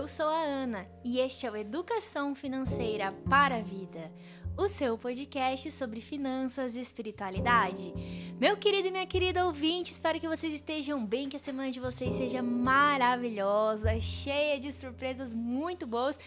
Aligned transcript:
Eu 0.00 0.08
sou 0.08 0.30
a 0.30 0.40
Ana 0.40 0.86
e 1.04 1.20
este 1.20 1.44
é 1.44 1.50
o 1.50 1.54
Educação 1.54 2.34
Financeira 2.34 3.12
para 3.28 3.56
a 3.56 3.60
Vida, 3.60 4.10
o 4.56 4.66
seu 4.66 4.96
podcast 4.96 5.70
sobre 5.70 6.00
finanças 6.00 6.74
e 6.74 6.80
espiritualidade. 6.80 7.92
Meu 8.40 8.56
querido 8.56 8.88
e 8.88 8.90
minha 8.90 9.06
querida 9.06 9.44
ouvinte, 9.44 9.92
espero 9.92 10.18
que 10.18 10.26
vocês 10.26 10.54
estejam 10.54 11.04
bem, 11.04 11.28
que 11.28 11.36
a 11.36 11.38
semana 11.38 11.70
de 11.70 11.78
vocês 11.78 12.14
seja 12.14 12.42
maravilhosa, 12.42 14.00
cheia 14.00 14.58
de 14.58 14.72
surpresas 14.72 15.34
muito 15.34 15.86
boas, 15.86 16.18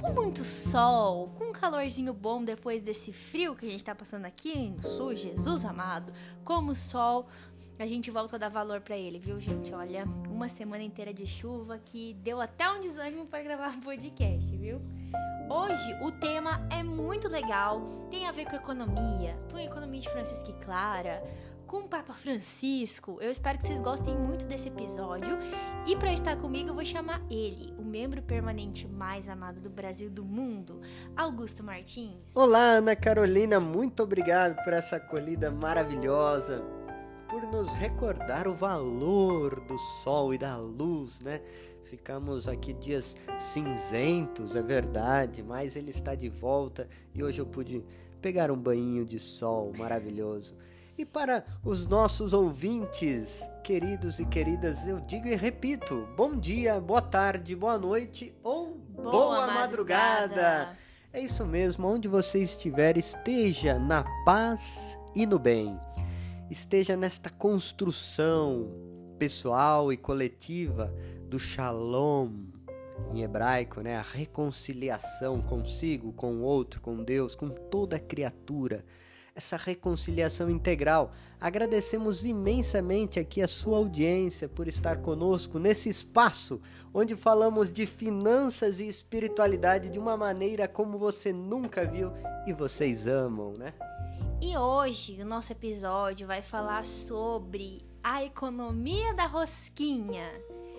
com 0.00 0.12
muito 0.12 0.42
sol, 0.42 1.28
com 1.38 1.50
um 1.50 1.52
calorzinho 1.52 2.12
bom 2.12 2.42
depois 2.42 2.82
desse 2.82 3.12
frio 3.12 3.54
que 3.54 3.64
a 3.64 3.70
gente 3.70 3.84
tá 3.84 3.94
passando 3.94 4.24
aqui 4.24 4.70
no 4.70 4.82
sul, 4.82 5.14
Jesus 5.14 5.64
amado, 5.64 6.12
como 6.42 6.74
sol 6.74 7.28
a 7.82 7.86
gente 7.86 8.10
volta 8.10 8.36
a 8.36 8.38
dar 8.38 8.50
valor 8.50 8.82
para 8.82 8.94
ele, 8.94 9.18
viu, 9.18 9.40
gente? 9.40 9.72
Olha, 9.72 10.04
uma 10.28 10.50
semana 10.50 10.82
inteira 10.82 11.14
de 11.14 11.26
chuva 11.26 11.78
que 11.78 12.12
deu 12.22 12.38
até 12.38 12.70
um 12.70 12.78
desânimo 12.78 13.24
para 13.24 13.42
gravar 13.42 13.70
um 13.74 13.80
podcast, 13.80 14.54
viu? 14.54 14.82
Hoje 15.48 15.96
o 16.02 16.12
tema 16.12 16.66
é 16.70 16.82
muito 16.82 17.26
legal, 17.26 17.82
tem 18.10 18.26
a 18.26 18.32
ver 18.32 18.44
com 18.44 18.54
economia, 18.54 19.34
com 19.50 19.56
a 19.56 19.64
economia 19.64 20.00
de 20.00 20.10
Francisco 20.10 20.50
e 20.50 20.64
Clara, 20.64 21.24
com 21.66 21.78
o 21.78 21.88
Papa 21.88 22.12
Francisco. 22.12 23.16
Eu 23.18 23.30
espero 23.30 23.56
que 23.56 23.66
vocês 23.66 23.80
gostem 23.80 24.14
muito 24.14 24.44
desse 24.44 24.68
episódio. 24.68 25.38
E 25.86 25.96
para 25.96 26.12
estar 26.12 26.36
comigo, 26.36 26.68
eu 26.68 26.74
vou 26.74 26.84
chamar 26.84 27.22
ele, 27.30 27.72
o 27.78 27.82
membro 27.82 28.20
permanente 28.20 28.86
mais 28.86 29.26
amado 29.26 29.58
do 29.58 29.70
Brasil 29.70 30.10
do 30.10 30.22
mundo, 30.22 30.82
Augusto 31.16 31.64
Martins. 31.64 32.30
Olá, 32.34 32.74
Ana 32.74 32.94
Carolina, 32.94 33.58
muito 33.58 34.02
obrigado 34.02 34.62
por 34.62 34.74
essa 34.74 34.96
acolhida 34.96 35.50
maravilhosa 35.50 36.79
por 37.30 37.46
nos 37.46 37.70
recordar 37.70 38.48
o 38.48 38.54
valor 38.54 39.60
do 39.60 39.78
sol 39.78 40.34
e 40.34 40.38
da 40.38 40.56
luz, 40.56 41.20
né? 41.20 41.40
Ficamos 41.84 42.48
aqui 42.48 42.72
dias 42.72 43.16
cinzentos, 43.38 44.56
é 44.56 44.62
verdade, 44.62 45.40
mas 45.40 45.76
ele 45.76 45.90
está 45.90 46.16
de 46.16 46.28
volta 46.28 46.88
e 47.14 47.22
hoje 47.22 47.40
eu 47.40 47.46
pude 47.46 47.84
pegar 48.20 48.50
um 48.50 48.56
banho 48.56 49.04
de 49.04 49.20
sol 49.20 49.72
maravilhoso. 49.78 50.56
E 50.98 51.04
para 51.04 51.44
os 51.64 51.86
nossos 51.86 52.32
ouvintes, 52.32 53.48
queridos 53.62 54.18
e 54.18 54.26
queridas, 54.26 54.84
eu 54.86 54.98
digo 55.00 55.28
e 55.28 55.36
repito: 55.36 56.08
bom 56.16 56.36
dia, 56.36 56.80
boa 56.80 57.00
tarde, 57.00 57.54
boa 57.54 57.78
noite 57.78 58.34
ou 58.42 58.74
boa, 58.74 59.10
boa 59.10 59.46
madrugada. 59.46 60.26
madrugada. 60.26 60.78
É 61.12 61.20
isso 61.20 61.46
mesmo, 61.46 61.86
onde 61.86 62.08
você 62.08 62.40
estiver, 62.40 62.96
esteja 62.96 63.78
na 63.78 64.04
paz 64.24 64.98
e 65.14 65.26
no 65.26 65.38
bem 65.38 65.78
esteja 66.50 66.96
nesta 66.96 67.30
construção 67.30 68.68
pessoal 69.18 69.92
e 69.92 69.96
coletiva 69.96 70.92
do 71.28 71.38
shalom 71.38 72.30
em 73.14 73.22
hebraico, 73.22 73.80
né? 73.80 73.96
A 73.96 74.02
reconciliação 74.02 75.40
consigo, 75.40 76.12
com 76.12 76.36
o 76.36 76.42
outro, 76.42 76.80
com 76.80 77.02
Deus, 77.02 77.34
com 77.34 77.48
toda 77.48 77.98
criatura. 77.98 78.84
Essa 79.34 79.56
reconciliação 79.56 80.50
integral. 80.50 81.12
Agradecemos 81.40 82.24
imensamente 82.24 83.18
aqui 83.20 83.40
a 83.40 83.48
sua 83.48 83.78
audiência 83.78 84.48
por 84.48 84.66
estar 84.66 84.96
conosco 84.98 85.58
nesse 85.58 85.88
espaço 85.88 86.60
onde 86.92 87.14
falamos 87.14 87.72
de 87.72 87.86
finanças 87.86 88.80
e 88.80 88.88
espiritualidade 88.88 89.88
de 89.88 89.98
uma 89.98 90.16
maneira 90.16 90.66
como 90.66 90.98
você 90.98 91.32
nunca 91.32 91.86
viu 91.86 92.12
e 92.46 92.52
vocês 92.52 93.06
amam, 93.06 93.52
né? 93.56 93.72
E 94.42 94.56
hoje 94.56 95.20
o 95.20 95.26
nosso 95.26 95.52
episódio 95.52 96.26
vai 96.26 96.40
falar 96.40 96.86
sobre 96.86 97.84
a 98.02 98.24
economia 98.24 99.12
da 99.12 99.26
rosquinha. 99.26 100.26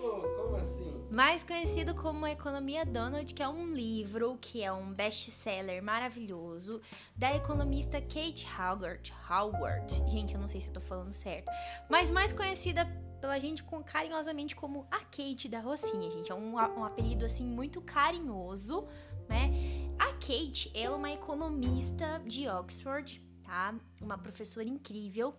Oh, 0.02 0.20
como 0.36 0.56
assim? 0.56 1.06
Mais 1.08 1.44
conhecido 1.44 1.94
como 1.94 2.26
Economia 2.26 2.84
Donald, 2.84 3.32
que 3.32 3.40
é 3.40 3.46
um 3.46 3.72
livro 3.72 4.36
que 4.40 4.64
é 4.64 4.72
um 4.72 4.92
best-seller 4.92 5.80
maravilhoso 5.80 6.80
da 7.14 7.36
economista 7.36 8.00
Kate 8.00 8.44
Howard. 8.58 9.14
Howard. 9.30 10.10
Gente, 10.10 10.34
eu 10.34 10.40
não 10.40 10.48
sei 10.48 10.60
se 10.60 10.68
eu 10.68 10.74
tô 10.74 10.80
falando 10.80 11.12
certo. 11.12 11.48
Mas 11.88 12.10
mais 12.10 12.32
conhecida 12.32 12.84
pela 13.20 13.38
gente 13.38 13.62
com, 13.62 13.80
carinhosamente 13.80 14.56
como 14.56 14.88
a 14.90 14.98
Kate 14.98 15.48
da 15.48 15.60
Rocinha, 15.60 16.10
gente. 16.10 16.32
É 16.32 16.34
um, 16.34 16.54
um 16.54 16.84
apelido 16.84 17.24
assim 17.24 17.44
muito 17.44 17.80
carinhoso, 17.80 18.88
né? 19.28 19.52
A 20.00 20.14
Kate, 20.14 20.72
ela 20.74 20.96
é 20.96 20.98
uma 20.98 21.12
economista 21.12 22.20
de 22.26 22.48
Oxford, 22.48 23.22
tá? 23.52 23.74
Uma 24.00 24.16
professora 24.16 24.66
incrível. 24.66 25.34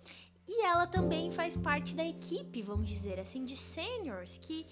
E 0.47 0.63
ela 0.63 0.85
também 0.85 1.31
faz 1.31 1.57
parte 1.57 1.96
da 1.96 2.06
equipe, 2.06 2.62
vamos 2.62 2.88
dizer 2.88 3.19
assim, 3.19 3.44
de 3.44 3.57
seniors 3.57 4.38
que 4.38 4.68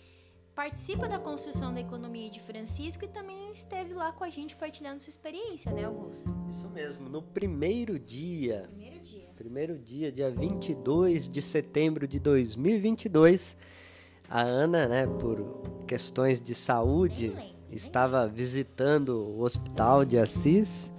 participa 0.54 1.10
da 1.10 1.18
construção 1.18 1.74
da 1.74 1.80
economia 1.80 2.30
de 2.30 2.40
Francisco 2.40 3.04
e 3.04 3.08
também 3.08 3.50
esteve 3.50 3.96
lá 3.96 4.12
com 4.12 4.24
a 4.24 4.30
gente 4.30 4.56
partilhando 4.56 5.02
sua 5.02 5.10
experiência, 5.10 5.72
né, 5.72 5.86
Augusto? 5.86 6.30
Isso 6.50 6.70
mesmo, 6.70 7.10
no 7.10 7.24
primeiro 7.24 7.98
dia. 7.98 8.70
Primeiro 8.70 9.00
dia. 9.00 9.30
Primeiro 9.36 9.80
dia, 9.80 10.12
dia 10.12 10.30
22 10.30 11.28
de 11.28 11.42
setembro 11.42 12.08
de 12.08 12.20
2022. 12.20 13.58
A 14.30 14.42
Ana, 14.42 14.88
né, 14.88 15.08
por 15.08 15.64
questões 15.88 16.40
de 16.40 16.54
saúde, 16.54 17.30
lembro, 17.30 17.56
estava 17.72 18.28
visitando 18.28 19.18
o 19.18 19.42
hospital 19.42 20.06
de 20.06 20.20
Assis. 20.20 20.92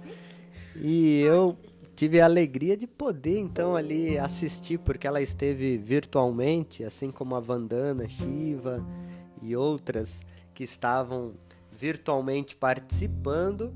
E 0.75 1.21
eu 1.21 1.55
tive 1.95 2.19
a 2.19 2.25
alegria 2.25 2.75
de 2.75 2.87
poder 2.87 3.39
então 3.39 3.75
ali 3.75 4.17
assistir, 4.17 4.79
porque 4.79 5.07
ela 5.07 5.21
esteve 5.21 5.77
virtualmente, 5.77 6.83
assim 6.83 7.11
como 7.11 7.35
a 7.35 7.39
Vandana, 7.39 8.07
Shiva 8.07 8.83
e 9.41 9.55
outras 9.55 10.21
que 10.53 10.63
estavam 10.63 11.33
virtualmente 11.71 12.55
participando. 12.55 13.73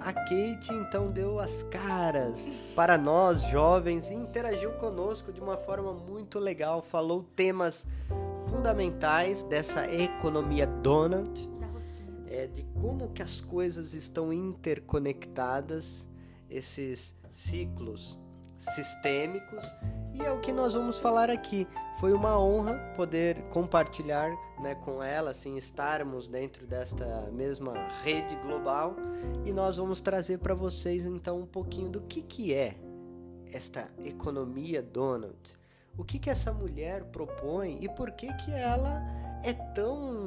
A 0.00 0.12
Kate 0.12 0.72
então 0.72 1.10
deu 1.10 1.40
as 1.40 1.64
caras 1.64 2.40
para 2.76 2.96
nós 2.96 3.42
jovens 3.42 4.08
e 4.10 4.14
interagiu 4.14 4.70
conosco 4.72 5.32
de 5.32 5.40
uma 5.40 5.56
forma 5.56 5.92
muito 5.92 6.38
legal, 6.38 6.80
falou 6.80 7.24
temas 7.34 7.84
fundamentais 8.48 9.42
dessa 9.42 9.92
economia 9.92 10.66
Donald, 10.66 11.50
é, 12.28 12.46
de 12.46 12.62
como 12.80 13.08
que 13.08 13.22
as 13.22 13.40
coisas 13.40 13.92
estão 13.92 14.32
interconectadas, 14.32 16.06
esses 16.48 17.14
ciclos 17.38 18.18
sistêmicos 18.58 19.64
e 20.12 20.22
é 20.22 20.32
o 20.32 20.40
que 20.40 20.52
nós 20.52 20.74
vamos 20.74 20.98
falar 20.98 21.30
aqui. 21.30 21.68
Foi 22.00 22.12
uma 22.12 22.38
honra 22.38 22.74
poder 22.96 23.40
compartilhar 23.50 24.30
né, 24.60 24.74
com 24.74 25.00
ela, 25.00 25.30
assim, 25.30 25.56
estarmos 25.56 26.26
dentro 26.26 26.66
desta 26.66 27.30
mesma 27.30 27.74
rede 28.02 28.34
global 28.36 28.96
e 29.44 29.52
nós 29.52 29.76
vamos 29.76 30.00
trazer 30.00 30.38
para 30.38 30.54
vocês 30.54 31.06
então 31.06 31.40
um 31.40 31.46
pouquinho 31.46 31.88
do 31.88 32.00
que, 32.00 32.22
que 32.22 32.52
é 32.52 32.76
esta 33.52 33.88
economia 34.04 34.82
Donald. 34.82 35.38
O 35.96 36.04
que, 36.04 36.18
que 36.18 36.30
essa 36.30 36.52
mulher 36.52 37.04
propõe 37.04 37.78
e 37.80 37.88
por 37.88 38.10
que, 38.10 38.32
que 38.34 38.50
ela 38.50 39.00
é 39.44 39.52
tão 39.52 40.26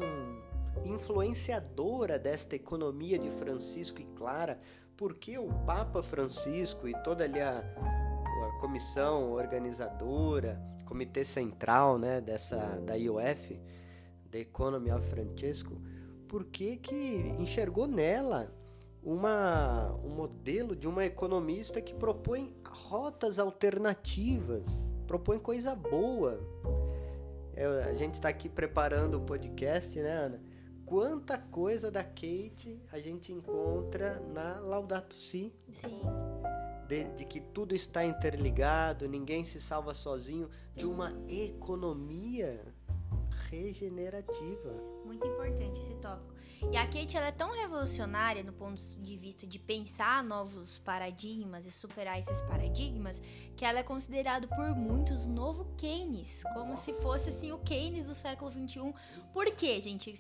influenciadora 0.86 2.18
desta 2.18 2.56
economia 2.56 3.20
de 3.20 3.30
Francisco 3.32 4.02
e 4.02 4.06
Clara, 4.16 4.60
porque 5.02 5.36
o 5.36 5.48
Papa 5.66 6.04
Francisco 6.04 6.88
e 6.88 6.94
toda 7.02 7.24
ali 7.24 7.42
a, 7.42 7.58
a 7.58 8.60
comissão 8.60 9.32
organizadora, 9.32 10.62
comitê 10.86 11.26
central, 11.26 11.98
né, 11.98 12.22
dessa 12.22 12.80
da 12.86 12.94
IOF, 12.94 13.60
da 14.30 14.38
Economy 14.38 14.92
of 14.92 15.04
Francesco, 15.10 15.82
por 16.28 16.46
que 16.46 16.78
que 16.78 17.34
enxergou 17.40 17.88
nela 17.88 18.54
uma, 19.02 19.92
um 20.04 20.10
modelo 20.10 20.76
de 20.76 20.88
uma 20.88 21.04
economista 21.04 21.82
que 21.82 21.96
propõe 21.96 22.56
rotas 22.64 23.40
alternativas, 23.40 24.70
propõe 25.08 25.40
coisa 25.40 25.74
boa. 25.74 26.40
É, 27.56 27.66
a 27.90 27.96
gente 27.96 28.14
está 28.14 28.30
aqui 28.30 28.48
preparando 28.48 29.18
o 29.18 29.22
podcast, 29.22 30.00
né, 30.00 30.12
Ana? 30.12 30.51
Quanta 30.92 31.38
coisa 31.38 31.90
da 31.90 32.04
Kate 32.04 32.78
a 32.92 33.00
gente 33.00 33.32
encontra 33.32 34.20
na 34.34 34.60
Laudato 34.60 35.16
Si. 35.16 35.56
Sim. 35.72 36.02
De, 36.86 37.06
de, 37.14 37.24
que 37.24 37.40
tudo 37.40 37.74
está 37.74 38.04
interligado, 38.04 39.08
ninguém 39.08 39.46
se 39.46 39.62
salva 39.62 39.94
sozinho, 39.94 40.50
de 40.76 40.86
uma 40.86 41.14
economia 41.30 42.62
regenerativa. 43.50 44.74
Muito 45.06 45.26
importante 45.26 45.80
esse 45.80 45.94
tópico. 45.96 46.31
E 46.70 46.78
a 46.78 46.86
Kate 46.86 47.18
ela 47.18 47.28
é 47.28 47.32
tão 47.32 47.52
revolucionária 47.54 48.44
no 48.44 48.54
ponto 48.54 48.82
de 49.00 49.18
vista 49.18 49.48
de 49.48 49.58
pensar 49.58 50.24
novos 50.24 50.78
paradigmas 50.78 51.66
e 51.66 51.72
superar 51.72 52.20
esses 52.20 52.40
paradigmas 52.42 53.22
que 53.56 53.66
ela 53.66 53.80
é 53.80 53.84
considerada 53.84 54.48
por 54.48 54.76
muitos 54.76 55.26
o 55.26 55.30
novo 55.30 55.66
Keynes, 55.78 56.44
como 56.54 56.76
se 56.76 56.94
fosse 57.02 57.30
assim 57.30 57.52
o 57.52 57.60
Keynes 57.60 58.06
do 58.06 58.14
século 58.14 58.52
21. 58.52 58.94
Por 59.34 59.52
quê, 59.52 59.80
gente? 59.82 60.14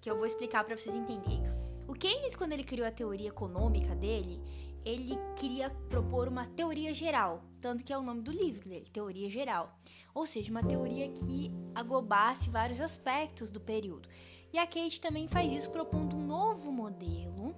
Que 0.00 0.10
eu 0.10 0.16
vou 0.16 0.26
explicar 0.26 0.64
para 0.64 0.76
vocês 0.76 0.94
entenderem. 0.94 1.50
O 1.86 1.92
Keynes, 1.92 2.36
quando 2.36 2.52
ele 2.52 2.64
criou 2.64 2.86
a 2.86 2.92
teoria 2.92 3.28
econômica 3.28 3.94
dele, 3.94 4.40
ele 4.84 5.18
queria 5.36 5.68
propor 5.90 6.28
uma 6.28 6.46
teoria 6.46 6.94
geral, 6.94 7.44
tanto 7.60 7.84
que 7.84 7.92
é 7.92 7.98
o 7.98 8.02
nome 8.02 8.22
do 8.22 8.30
livro 8.30 8.66
dele, 8.68 8.88
Teoria 8.90 9.28
Geral. 9.28 9.78
Ou 10.14 10.26
seja, 10.26 10.50
uma 10.50 10.62
teoria 10.62 11.08
que 11.10 11.52
aglobasse 11.74 12.48
vários 12.48 12.80
aspectos 12.80 13.52
do 13.52 13.60
período. 13.60 14.08
E 14.52 14.58
a 14.58 14.66
Kate 14.66 15.00
também 15.00 15.28
faz 15.28 15.52
isso 15.52 15.70
propondo 15.70 16.16
um 16.16 16.26
novo 16.26 16.72
modelo, 16.72 17.54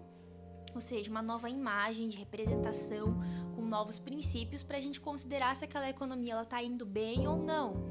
ou 0.75 0.81
seja, 0.81 1.11
uma 1.11 1.23
nova 1.23 1.49
imagem 1.49 2.09
de 2.09 2.17
representação 2.17 3.15
com 3.55 3.63
novos 3.63 3.99
princípios 3.99 4.63
para 4.63 4.77
a 4.77 4.81
gente 4.81 5.01
considerar 5.01 5.57
se 5.57 5.65
aquela 5.65 5.89
economia 5.89 6.33
ela 6.33 6.43
está 6.43 6.63
indo 6.63 6.85
bem 6.85 7.27
ou 7.27 7.37
não. 7.37 7.91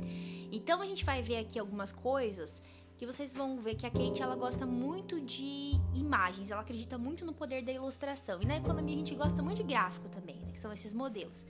Então 0.51 0.81
a 0.81 0.85
gente 0.85 1.03
vai 1.03 1.21
ver 1.21 1.37
aqui 1.37 1.57
algumas 1.57 1.91
coisas 1.91 2.61
que 2.97 3.05
vocês 3.07 3.33
vão 3.33 3.59
ver 3.59 3.73
que 3.73 3.87
a 3.87 3.89
Kate 3.89 4.21
ela 4.21 4.35
gosta 4.35 4.63
muito 4.63 5.19
de 5.19 5.71
imagens, 5.95 6.51
ela 6.51 6.61
acredita 6.61 6.99
muito 6.99 7.25
no 7.25 7.33
poder 7.33 7.63
da 7.63 7.71
ilustração. 7.71 8.39
E 8.43 8.45
na 8.45 8.57
economia 8.57 8.93
a 8.93 8.97
gente 8.99 9.15
gosta 9.15 9.41
muito 9.41 9.57
de 9.57 9.63
gráfico 9.63 10.07
também, 10.09 10.35
né, 10.35 10.51
que 10.51 10.61
são 10.61 10.71
esses 10.71 10.93
modelos. 10.93 11.43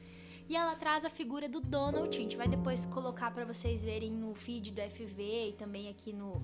E 0.48 0.56
ela 0.56 0.76
traz 0.76 1.04
a 1.04 1.10
figura 1.10 1.50
do 1.50 1.60
Donald. 1.60 2.18
A 2.18 2.22
gente 2.22 2.38
vai 2.38 2.48
depois 2.48 2.86
colocar 2.86 3.32
para 3.32 3.44
vocês 3.44 3.84
verem 3.84 4.12
no 4.12 4.34
feed 4.34 4.72
do 4.72 4.82
FV 4.82 5.50
e 5.50 5.54
também 5.54 5.90
aqui 5.90 6.14
no 6.14 6.42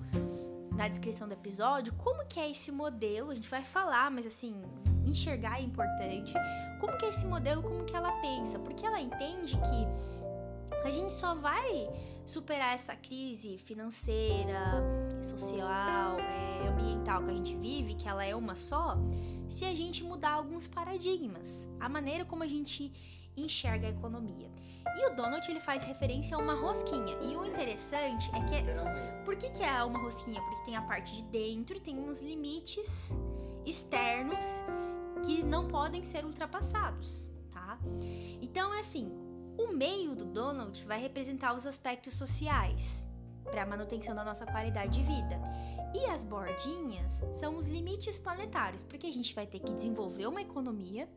na 0.78 0.86
descrição 0.86 1.26
do 1.26 1.34
episódio 1.34 1.92
como 1.94 2.24
que 2.24 2.38
é 2.38 2.48
esse 2.48 2.70
modelo. 2.70 3.32
A 3.32 3.34
gente 3.34 3.50
vai 3.50 3.64
falar, 3.64 4.08
mas 4.12 4.24
assim, 4.24 4.62
enxergar 5.04 5.58
é 5.58 5.62
importante. 5.64 6.32
Como 6.78 6.96
que 6.96 7.04
é 7.04 7.08
esse 7.08 7.26
modelo, 7.26 7.60
como 7.60 7.84
que 7.84 7.96
ela 7.96 8.12
pensa? 8.20 8.60
Porque 8.60 8.86
ela 8.86 9.00
entende 9.00 9.56
que 9.56 10.78
a 10.86 10.90
gente 10.90 11.12
só 11.12 11.34
vai 11.34 11.90
superar 12.24 12.74
essa 12.74 12.94
crise 12.94 13.58
financeira, 13.58 14.60
social, 15.20 16.16
é, 16.20 16.68
ambiental 16.68 17.24
que 17.24 17.30
a 17.30 17.34
gente 17.34 17.56
vive, 17.56 17.94
que 17.94 18.08
ela 18.08 18.24
é 18.24 18.36
uma 18.36 18.54
só, 18.54 18.96
se 19.48 19.64
a 19.64 19.74
gente 19.74 20.04
mudar 20.04 20.34
alguns 20.34 20.68
paradigmas, 20.68 21.68
a 21.80 21.88
maneira 21.88 22.24
como 22.24 22.44
a 22.44 22.46
gente 22.46 22.92
enxerga 23.36 23.88
a 23.88 23.90
economia. 23.90 24.48
E 24.98 25.06
o 25.06 25.14
Donald 25.14 25.48
ele 25.48 25.60
faz 25.60 25.84
referência 25.84 26.36
a 26.36 26.40
uma 26.40 26.54
rosquinha. 26.54 27.16
E 27.22 27.36
o 27.36 27.44
interessante 27.44 28.28
é 28.34 28.40
que 28.40 29.24
por 29.24 29.36
que, 29.36 29.48
que 29.50 29.62
é 29.62 29.84
uma 29.84 30.00
rosquinha? 30.00 30.42
Porque 30.42 30.64
tem 30.64 30.74
a 30.74 30.82
parte 30.82 31.14
de 31.14 31.22
dentro 31.24 31.76
e 31.76 31.80
tem 31.80 31.96
uns 31.96 32.20
limites 32.20 33.16
externos 33.64 34.44
que 35.24 35.42
não 35.44 35.68
podem 35.68 36.02
ser 36.02 36.24
ultrapassados, 36.24 37.30
tá? 37.52 37.78
Então 38.42 38.74
é 38.74 38.80
assim, 38.80 39.08
o 39.56 39.68
meio 39.68 40.16
do 40.16 40.24
Donald 40.24 40.84
vai 40.84 41.00
representar 41.00 41.54
os 41.54 41.66
aspectos 41.66 42.14
sociais 42.14 43.06
para 43.44 43.62
a 43.62 43.66
manutenção 43.66 44.14
da 44.14 44.24
nossa 44.24 44.46
qualidade 44.46 44.98
de 44.98 45.04
vida. 45.04 45.40
E 45.94 46.06
as 46.06 46.22
bordinhas 46.24 47.22
são 47.32 47.56
os 47.56 47.66
limites 47.66 48.18
planetários, 48.18 48.82
porque 48.82 49.06
a 49.06 49.12
gente 49.12 49.34
vai 49.34 49.46
ter 49.46 49.60
que 49.60 49.72
desenvolver 49.72 50.26
uma 50.26 50.42
economia, 50.42 51.08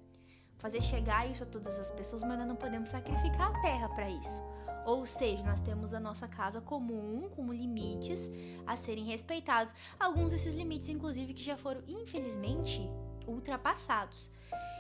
fazer 0.62 0.80
chegar 0.80 1.30
isso 1.30 1.42
a 1.42 1.46
todas 1.46 1.80
as 1.80 1.90
pessoas, 1.90 2.22
mas 2.22 2.38
nós 2.38 2.48
não 2.48 2.56
podemos 2.56 2.92
sacrificar 2.92 3.50
a 3.50 3.62
terra 3.62 3.90
para 3.90 4.10
isso. 4.10 4.42
Ou 4.86 5.06
seja, 5.06 5.44
nós 5.44 5.60
temos 5.60 5.94
a 5.94 6.00
nossa 6.00 6.28
casa 6.28 6.62
comum 6.62 7.30
com 7.36 7.52
limites 7.52 8.30
a 8.66 8.76
serem 8.76 9.04
respeitados. 9.04 9.74
Alguns 10.00 10.32
desses 10.32 10.54
limites, 10.54 10.90
inclusive, 10.90 11.34
que 11.34 11.44
já 11.44 11.58
foram, 11.58 11.82
infelizmente, 11.88 12.82
ultrapassados. 13.28 14.32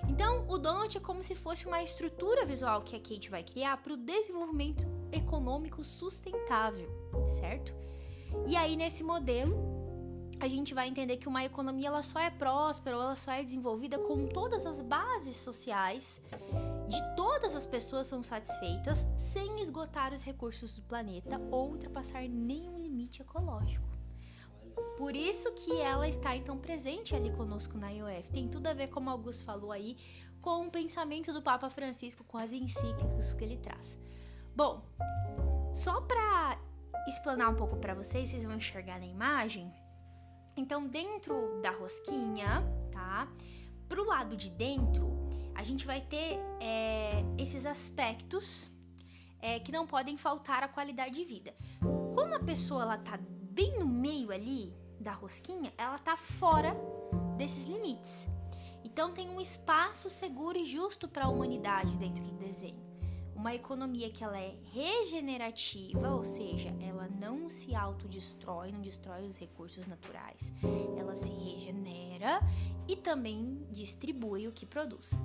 Então, 0.08 0.46
o 0.48 0.58
Donald 0.58 0.96
é 0.96 1.02
como 1.02 1.24
se 1.24 1.36
fosse 1.36 1.66
uma 1.66 1.82
estrutura 1.82 2.46
visual 2.46 2.82
que 2.82 2.96
a 2.96 3.00
Kate 3.00 3.30
vai 3.30 3.44
criar 3.44 3.78
para 3.78 3.94
o 3.94 3.98
desenvolvimento 3.98 4.88
econômico 5.12 5.84
sustentável, 5.84 6.90
certo? 7.28 7.74
E 8.48 8.56
aí, 8.56 8.76
nesse 8.76 9.04
modelo, 9.04 9.81
a 10.42 10.48
gente 10.48 10.74
vai 10.74 10.88
entender 10.88 11.18
que 11.18 11.28
uma 11.28 11.46
economia 11.46 11.90
ela 11.90 12.02
só 12.02 12.20
é 12.20 12.32
próspera 12.32 12.98
ou 12.98 13.04
ela 13.04 13.16
só 13.16 13.32
é 13.32 13.44
desenvolvida 13.44 14.00
com 14.00 14.26
todas 14.26 14.66
as 14.66 14.82
bases 14.82 15.36
sociais 15.36 16.20
de 16.90 17.16
todas 17.16 17.56
as 17.56 17.64
pessoas 17.64 18.08
são 18.08 18.24
satisfeitas 18.24 19.08
sem 19.20 19.62
esgotar 19.62 20.12
os 20.12 20.24
recursos 20.24 20.76
do 20.76 20.82
planeta 20.82 21.40
ou 21.52 21.70
ultrapassar 21.70 22.28
nenhum 22.28 22.80
limite 22.80 23.22
ecológico. 23.22 23.88
Por 24.98 25.16
isso 25.16 25.52
que 25.54 25.80
ela 25.80 26.08
está 26.08 26.36
então 26.36 26.58
presente 26.58 27.16
ali 27.16 27.32
conosco 27.32 27.78
na 27.78 27.90
IOF. 27.92 28.32
Tem 28.32 28.48
tudo 28.50 28.66
a 28.66 28.74
ver, 28.74 28.90
como 28.90 29.12
Augusto 29.12 29.46
falou 29.46 29.72
aí, 29.72 29.96
com 30.42 30.66
o 30.66 30.72
pensamento 30.72 31.32
do 31.32 31.44
Papa 31.44 31.70
Francisco, 31.70 32.24
com 32.24 32.40
as 32.40 32.52
encíclicas 32.52 33.32
que 33.36 33.44
ele 33.44 33.58
traz. 33.58 33.96
Bom, 34.56 34.84
só 35.72 36.02
para 36.02 36.60
explanar 37.08 37.52
um 37.52 37.56
pouco 37.56 37.78
para 37.78 37.94
vocês, 37.94 38.30
vocês 38.30 38.44
vão 38.44 38.56
enxergar 38.56 39.00
na 39.00 39.06
imagem. 39.06 39.72
Então, 40.56 40.88
dentro 40.88 41.62
da 41.62 41.72
rosquinha, 41.72 42.64
tá? 42.92 43.28
Pro 43.88 44.06
lado 44.06 44.36
de 44.36 44.50
dentro, 44.50 45.10
a 45.56 45.64
gente 45.64 45.86
vai 45.86 46.02
ter 46.02 46.40
é, 46.60 47.24
esses 47.38 47.66
aspectos 47.66 48.72
é, 49.40 49.60
que 49.60 49.72
não 49.72 49.88
podem 49.88 50.18
faltar 50.18 50.64
à 50.64 50.68
qualidade 50.68 51.16
de 51.16 51.26
vida. 51.26 51.54
Quando 52.14 52.34
a 52.34 52.40
pessoa 52.40 52.84
ela 52.84 52.98
tá 52.98 53.18
bem 53.18 53.80
no 53.80 53.88
meio 53.88 54.32
ali 54.32 54.74
da 55.00 55.14
rosquinha, 55.14 55.74
ela 55.78 55.98
tá 55.98 56.16
fora 56.16 56.76
desses 57.38 57.66
limites. 57.66 58.28
Então 58.84 59.14
tem 59.14 59.30
um 59.30 59.40
espaço 59.40 60.10
seguro 60.10 60.58
e 60.58 60.66
justo 60.66 61.08
para 61.08 61.26
a 61.26 61.30
humanidade 61.30 61.96
dentro 61.98 62.24
do 62.24 62.34
desenho. 62.34 62.91
Uma 63.42 63.56
economia 63.56 64.12
que 64.12 64.24
ela 64.24 64.40
é 64.40 64.56
regenerativa, 64.72 66.12
ou 66.12 66.24
seja, 66.24 66.70
ela 66.80 67.10
não 67.10 67.50
se 67.50 67.74
autodestrói, 67.74 68.72
não 68.72 68.82
destrói 68.82 69.26
os 69.26 69.36
recursos 69.36 69.88
naturais. 69.88 70.54
Ela 70.96 71.16
se 71.16 71.32
regenera 71.32 72.40
e 72.88 72.96
também 72.96 73.66
distribui 73.72 74.48
o 74.48 74.52
que 74.52 74.64
produz. 74.64 75.20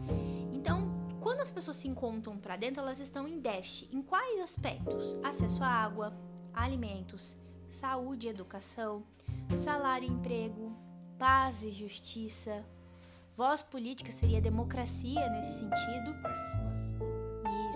Então, 0.50 0.88
quando 1.20 1.42
as 1.42 1.50
pessoas 1.50 1.76
se 1.76 1.88
encontram 1.88 2.38
para 2.38 2.56
dentro, 2.56 2.80
elas 2.80 3.00
estão 3.00 3.28
em 3.28 3.38
déficit. 3.38 3.94
Em 3.94 4.00
quais 4.00 4.40
aspectos? 4.40 5.20
Acesso 5.22 5.62
à 5.62 5.68
água, 5.68 6.16
alimentos, 6.54 7.36
saúde 7.68 8.28
educação, 8.28 9.04
salário 9.62 10.08
emprego, 10.08 10.74
paz 11.18 11.62
e 11.62 11.70
justiça. 11.70 12.64
Voz 13.36 13.60
política 13.60 14.10
seria 14.10 14.40
democracia 14.40 15.28
nesse 15.28 15.58
sentido. 15.58 16.14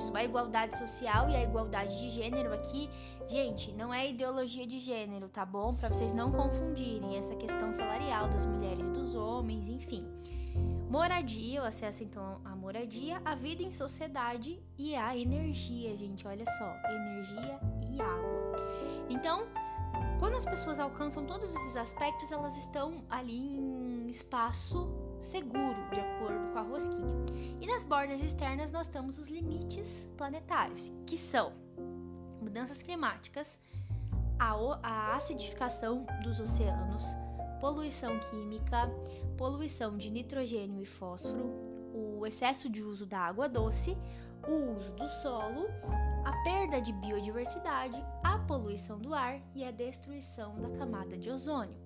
Isso, 0.01 0.17
a 0.17 0.25
igualdade 0.25 0.79
social 0.79 1.29
e 1.29 1.37
a 1.37 1.43
igualdade 1.43 1.99
de 1.99 2.09
gênero 2.09 2.55
aqui, 2.55 2.89
gente, 3.29 3.71
não 3.73 3.93
é 3.93 4.09
ideologia 4.09 4.67
de 4.67 4.79
gênero, 4.79 5.29
tá 5.29 5.45
bom? 5.45 5.75
Para 5.75 5.91
vocês 5.91 6.15
não 6.15 6.33
confundirem 6.33 7.19
essa 7.19 7.37
questão 7.37 7.71
salarial 7.71 8.27
das 8.29 8.47
mulheres 8.47 8.87
e 8.87 8.91
dos 8.93 9.15
homens, 9.15 9.69
enfim. 9.69 10.07
Moradia, 10.89 11.63
o 11.63 11.67
acesso 11.67 12.03
então 12.03 12.41
à 12.47 12.57
moradia, 12.57 13.21
a 13.27 13.35
vida 13.35 13.63
em 13.63 13.71
sociedade 13.71 14.59
e 14.79 14.97
a 14.97 15.15
energia, 15.15 15.95
gente, 15.99 16.27
olha 16.27 16.47
só, 16.47 16.75
energia 16.89 17.61
e 17.93 18.01
água. 18.01 18.57
Então, 19.11 19.47
quando 20.19 20.35
as 20.35 20.47
pessoas 20.47 20.81
alcançam 20.81 21.27
todos 21.27 21.55
esses 21.55 21.77
aspectos, 21.77 22.33
elas 22.33 22.57
estão 22.57 23.05
ali 23.11 23.39
em 23.39 24.09
espaço 24.09 24.89
seguro, 25.21 25.77
de 25.93 26.01
acordo 26.01 26.53
com 26.53 26.59
a 26.59 26.63
rosquinha. 26.63 27.25
E 27.61 27.67
nas 27.67 27.85
bordas 27.85 28.23
externas 28.23 28.71
nós 28.71 28.89
temos 28.89 29.19
os 29.19 29.29
limites 29.29 30.09
planetários, 30.17 30.93
que 31.07 31.17
são 31.17 31.53
mudanças 32.41 32.83
climáticas, 32.83 33.59
a, 34.39 34.55
a 34.83 35.17
acidificação 35.17 36.07
dos 36.23 36.41
oceanos, 36.41 37.05
poluição 37.61 38.19
química, 38.19 38.91
poluição 39.37 39.97
de 39.97 40.11
nitrogênio 40.11 40.81
e 40.83 40.87
fósforo, 40.87 41.51
o 41.93 42.27
excesso 42.27 42.69
de 42.69 42.83
uso 42.83 43.05
da 43.05 43.19
água 43.19 43.49
doce, 43.49 43.97
o 44.49 44.77
uso 44.77 44.91
do 44.93 45.07
solo, 45.23 45.67
a 46.25 46.33
perda 46.43 46.81
de 46.81 46.93
biodiversidade, 46.93 48.03
a 48.23 48.39
poluição 48.39 48.99
do 48.99 49.13
ar 49.13 49.41
e 49.55 49.65
a 49.65 49.71
destruição 49.71 50.55
da 50.59 50.71
camada 50.71 51.17
de 51.17 51.31
ozônio. 51.31 51.77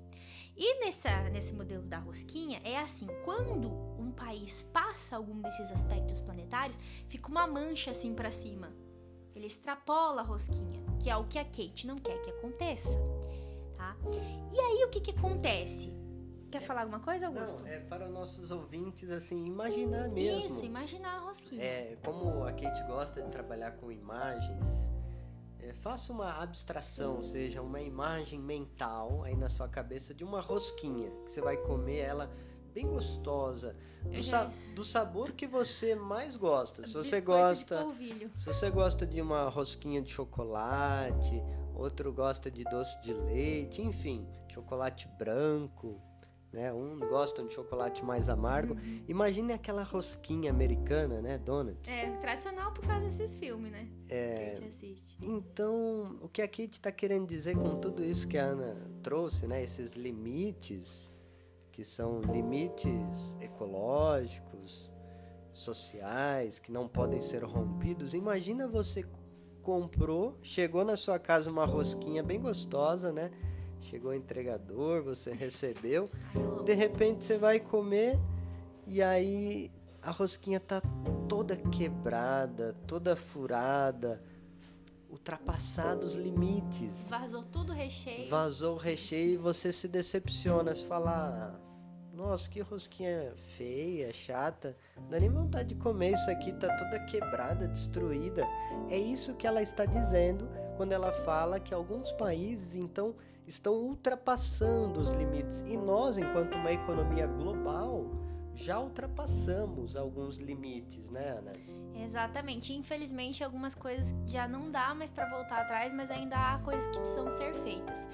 E 0.56 0.80
nessa, 0.80 1.28
nesse 1.30 1.52
modelo 1.52 1.82
da 1.82 1.98
rosquinha 1.98 2.60
é 2.64 2.78
assim: 2.78 3.06
quando 3.24 3.68
um 3.98 4.12
país 4.12 4.62
passa 4.72 5.16
algum 5.16 5.40
desses 5.40 5.72
aspectos 5.72 6.20
planetários, 6.20 6.78
fica 7.08 7.28
uma 7.28 7.46
mancha 7.46 7.90
assim 7.90 8.14
para 8.14 8.30
cima. 8.30 8.72
Ele 9.34 9.46
extrapola 9.46 10.20
a 10.20 10.24
rosquinha, 10.24 10.80
que 11.00 11.10
é 11.10 11.16
o 11.16 11.24
que 11.24 11.38
a 11.38 11.44
Kate 11.44 11.86
não 11.86 11.96
quer 11.96 12.20
que 12.22 12.30
aconteça. 12.30 13.00
Tá? 13.76 13.96
E 14.52 14.60
aí 14.60 14.84
o 14.84 14.90
que, 14.90 15.00
que 15.00 15.10
acontece? 15.10 15.92
Quer 16.52 16.60
falar 16.60 16.82
alguma 16.82 17.00
coisa, 17.00 17.26
Augusto? 17.26 17.64
Não, 17.64 17.66
é 17.66 17.80
para 17.80 18.08
nossos 18.08 18.52
ouvintes, 18.52 19.10
assim, 19.10 19.44
imaginar 19.44 20.08
mesmo. 20.08 20.46
Isso, 20.46 20.64
imaginar 20.64 21.16
a 21.16 21.18
rosquinha. 21.18 21.60
É, 21.60 21.98
como 22.04 22.44
a 22.44 22.52
Kate 22.52 22.80
gosta 22.86 23.20
de 23.20 23.28
trabalhar 23.28 23.72
com 23.72 23.90
imagens, 23.90 24.64
é, 25.64 25.72
faça 25.72 26.12
uma 26.12 26.42
abstração, 26.42 27.16
ou 27.16 27.22
seja, 27.22 27.62
uma 27.62 27.80
imagem 27.80 28.38
mental 28.38 29.22
aí 29.24 29.34
na 29.34 29.48
sua 29.48 29.66
cabeça 29.66 30.12
de 30.12 30.22
uma 30.22 30.40
rosquinha, 30.40 31.10
que 31.24 31.32
você 31.32 31.40
vai 31.40 31.56
comer 31.56 31.98
ela 31.98 32.30
bem 32.74 32.86
gostosa, 32.86 33.74
do, 34.04 34.22
sa 34.22 34.52
do 34.74 34.84
sabor 34.84 35.32
que 35.32 35.46
você 35.46 35.94
mais 35.94 36.36
gosta. 36.36 36.86
Se 36.86 36.92
você 36.92 37.20
gosta, 37.20 37.86
se 38.36 38.44
você 38.44 38.70
gosta 38.70 39.06
de 39.06 39.22
uma 39.22 39.48
rosquinha 39.48 40.02
de 40.02 40.10
chocolate, 40.10 41.42
outro 41.74 42.12
gosta 42.12 42.50
de 42.50 42.64
doce 42.64 43.00
de 43.00 43.14
leite, 43.14 43.80
enfim, 43.80 44.26
chocolate 44.48 45.08
branco, 45.16 46.00
né? 46.54 46.72
Um 46.72 46.98
gostam 47.00 47.46
de 47.46 47.52
chocolate 47.52 48.04
mais 48.04 48.28
amargo. 48.28 48.74
Uhum. 48.74 49.04
Imagine 49.08 49.52
aquela 49.52 49.82
rosquinha 49.82 50.50
americana, 50.50 51.20
né, 51.20 51.36
Donald? 51.36 51.78
É, 51.86 52.10
tradicional 52.18 52.72
por 52.72 52.86
causa 52.86 53.00
desses 53.04 53.36
filmes, 53.36 53.70
né? 53.70 53.88
É. 54.08 54.36
Que 54.36 54.42
a 54.42 54.54
gente 54.54 54.68
assiste. 54.68 55.16
Então, 55.20 56.16
o 56.22 56.28
que 56.28 56.40
a 56.40 56.48
Kate 56.48 56.70
está 56.72 56.92
querendo 56.92 57.26
dizer 57.26 57.56
com 57.56 57.76
tudo 57.80 58.04
isso 58.04 58.26
que 58.28 58.38
a 58.38 58.44
Ana 58.44 58.76
trouxe, 59.02 59.46
né? 59.46 59.62
Esses 59.62 59.92
limites, 59.92 61.12
que 61.72 61.84
são 61.84 62.20
limites 62.20 63.36
ecológicos, 63.40 64.90
sociais, 65.52 66.58
que 66.58 66.70
não 66.70 66.88
podem 66.88 67.20
ser 67.20 67.42
rompidos. 67.42 68.14
Imagina 68.14 68.68
você 68.68 69.04
comprou, 69.62 70.38
chegou 70.42 70.84
na 70.84 70.96
sua 70.96 71.18
casa 71.18 71.50
uma 71.50 71.64
rosquinha 71.64 72.22
bem 72.22 72.40
gostosa, 72.40 73.12
né? 73.12 73.30
Chegou 73.84 74.12
o 74.12 74.14
entregador, 74.14 75.02
você 75.02 75.32
recebeu. 75.32 76.10
De 76.64 76.72
repente 76.74 77.24
você 77.24 77.36
vai 77.36 77.60
comer 77.60 78.18
e 78.86 79.02
aí 79.02 79.70
a 80.02 80.10
rosquinha 80.10 80.58
tá 80.58 80.82
toda 81.28 81.56
quebrada, 81.56 82.74
toda 82.86 83.14
furada, 83.14 84.22
ultrapassado 85.10 86.06
os 86.06 86.14
limites. 86.14 86.90
Vazou 87.08 87.42
tudo 87.44 87.72
o 87.72 87.74
recheio. 87.74 88.28
Vazou 88.30 88.74
o 88.74 88.78
recheio 88.78 89.34
e 89.34 89.36
você 89.36 89.70
se 89.72 89.86
decepciona, 89.86 90.74
se 90.74 90.86
fala, 90.86 91.10
ah, 91.10 91.64
nossa, 92.14 92.48
que 92.48 92.60
rosquinha 92.60 93.34
feia, 93.56 94.12
chata. 94.12 94.76
Não 94.96 95.08
dá 95.08 95.20
nem 95.20 95.28
vontade 95.28 95.70
de 95.70 95.74
comer 95.74 96.14
isso 96.14 96.30
aqui, 96.30 96.52
tá 96.52 96.74
toda 96.76 97.04
quebrada, 97.06 97.68
destruída. 97.68 98.46
É 98.88 98.96
isso 98.96 99.34
que 99.34 99.46
ela 99.46 99.60
está 99.60 99.84
dizendo 99.84 100.48
quando 100.76 100.92
ela 100.92 101.12
fala 101.24 101.60
que 101.60 101.74
alguns 101.74 102.12
países, 102.12 102.76
então, 102.76 103.14
estão 103.46 103.74
ultrapassando 103.74 105.00
os 105.00 105.10
limites. 105.10 105.60
E 105.66 105.76
nós, 105.76 106.18
enquanto 106.18 106.54
uma 106.56 106.72
economia 106.72 107.26
global, 107.26 108.06
já 108.54 108.78
ultrapassamos 108.78 109.96
alguns 109.96 110.36
limites, 110.36 111.10
né, 111.10 111.38
Ana? 111.38 111.52
Exatamente. 111.96 112.72
Infelizmente, 112.72 113.42
algumas 113.42 113.74
coisas 113.74 114.14
já 114.26 114.48
não 114.48 114.70
dá 114.70 114.94
mais 114.94 115.10
para 115.10 115.28
voltar 115.28 115.62
atrás, 115.62 115.92
mas 115.92 116.10
ainda 116.10 116.36
há 116.36 116.58
coisas 116.58 116.88
que 116.88 116.98
precisam 116.98 117.30
ser 117.30 117.54
feitas. 117.62 118.08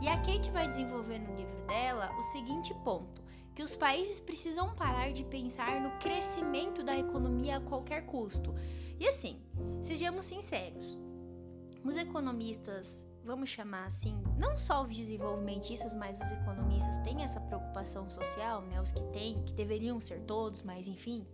E 0.00 0.08
a 0.08 0.16
Kate 0.18 0.50
vai 0.50 0.68
desenvolver 0.68 1.18
no 1.18 1.34
livro 1.34 1.66
dela 1.66 2.10
o 2.18 2.22
seguinte 2.24 2.74
ponto: 2.84 3.22
que 3.54 3.62
os 3.62 3.76
países 3.76 4.20
precisam 4.20 4.74
parar 4.74 5.12
de 5.12 5.24
pensar 5.24 5.80
no 5.80 5.90
crescimento 5.98 6.82
da 6.82 6.98
economia 6.98 7.58
a 7.58 7.60
qualquer 7.60 8.04
custo. 8.06 8.54
E 8.98 9.06
assim, 9.06 9.40
sejamos 9.82 10.24
sinceros, 10.24 10.98
os 11.84 11.96
economistas 11.96 13.06
vamos 13.24 13.48
chamar 13.48 13.86
assim, 13.86 14.22
não 14.36 14.56
só 14.56 14.82
os 14.82 14.94
desenvolvimentistas, 14.94 15.94
mas 15.94 16.20
os 16.20 16.30
economistas 16.30 16.98
têm 16.98 17.22
essa 17.22 17.40
preocupação 17.40 18.08
social, 18.10 18.60
né? 18.62 18.80
Os 18.80 18.92
que 18.92 19.02
têm, 19.12 19.42
que 19.44 19.52
deveriam 19.54 20.00
ser 20.00 20.20
todos, 20.20 20.62
mas 20.62 20.86
enfim, 20.86 21.26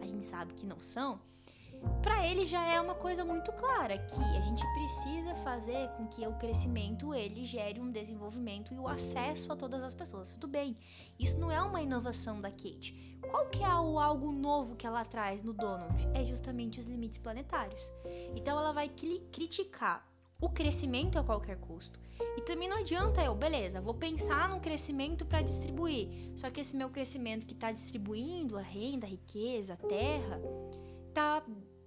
a 0.00 0.06
gente 0.06 0.26
sabe 0.26 0.52
que 0.54 0.66
não 0.66 0.80
são. 0.82 1.20
Para 2.02 2.26
ele 2.26 2.44
já 2.44 2.62
é 2.66 2.78
uma 2.78 2.94
coisa 2.94 3.24
muito 3.24 3.50
clara 3.52 3.96
que 3.96 4.22
a 4.36 4.40
gente 4.42 4.62
precisa 4.74 5.34
fazer 5.36 5.88
com 5.96 6.06
que 6.06 6.26
o 6.26 6.34
crescimento 6.34 7.14
ele 7.14 7.46
gere 7.46 7.80
um 7.80 7.90
desenvolvimento 7.90 8.74
e 8.74 8.78
o 8.78 8.86
acesso 8.86 9.50
a 9.50 9.56
todas 9.56 9.82
as 9.82 9.94
pessoas. 9.94 10.30
Tudo 10.30 10.46
bem, 10.46 10.76
isso 11.18 11.38
não 11.38 11.50
é 11.50 11.60
uma 11.62 11.80
inovação 11.80 12.38
da 12.38 12.50
Kate. 12.50 13.18
Qual 13.30 13.46
que 13.48 13.62
é 13.64 13.74
o 13.74 13.98
algo 13.98 14.30
novo 14.30 14.76
que 14.76 14.86
ela 14.86 15.04
traz 15.06 15.42
no 15.42 15.54
Donald? 15.54 16.06
É 16.12 16.22
justamente 16.22 16.78
os 16.78 16.84
limites 16.84 17.18
planetários. 17.18 17.90
Então 18.34 18.58
ela 18.58 18.72
vai 18.72 18.88
criticar 18.88 20.09
o 20.40 20.48
crescimento 20.48 21.18
a 21.18 21.24
qualquer 21.24 21.56
custo. 21.58 22.00
E 22.36 22.40
também 22.42 22.68
não 22.68 22.78
adianta 22.78 23.22
eu, 23.22 23.34
beleza, 23.34 23.80
vou 23.80 23.94
pensar 23.94 24.48
no 24.48 24.60
crescimento 24.60 25.26
para 25.26 25.42
distribuir. 25.42 26.32
Só 26.36 26.50
que 26.50 26.60
esse 26.60 26.76
meu 26.76 26.88
crescimento 26.88 27.46
que 27.46 27.54
está 27.54 27.70
distribuindo 27.70 28.56
a 28.56 28.62
renda, 28.62 29.06
a 29.06 29.10
riqueza, 29.10 29.74
a 29.74 29.76
terra, 29.76 30.40
está 31.08 31.42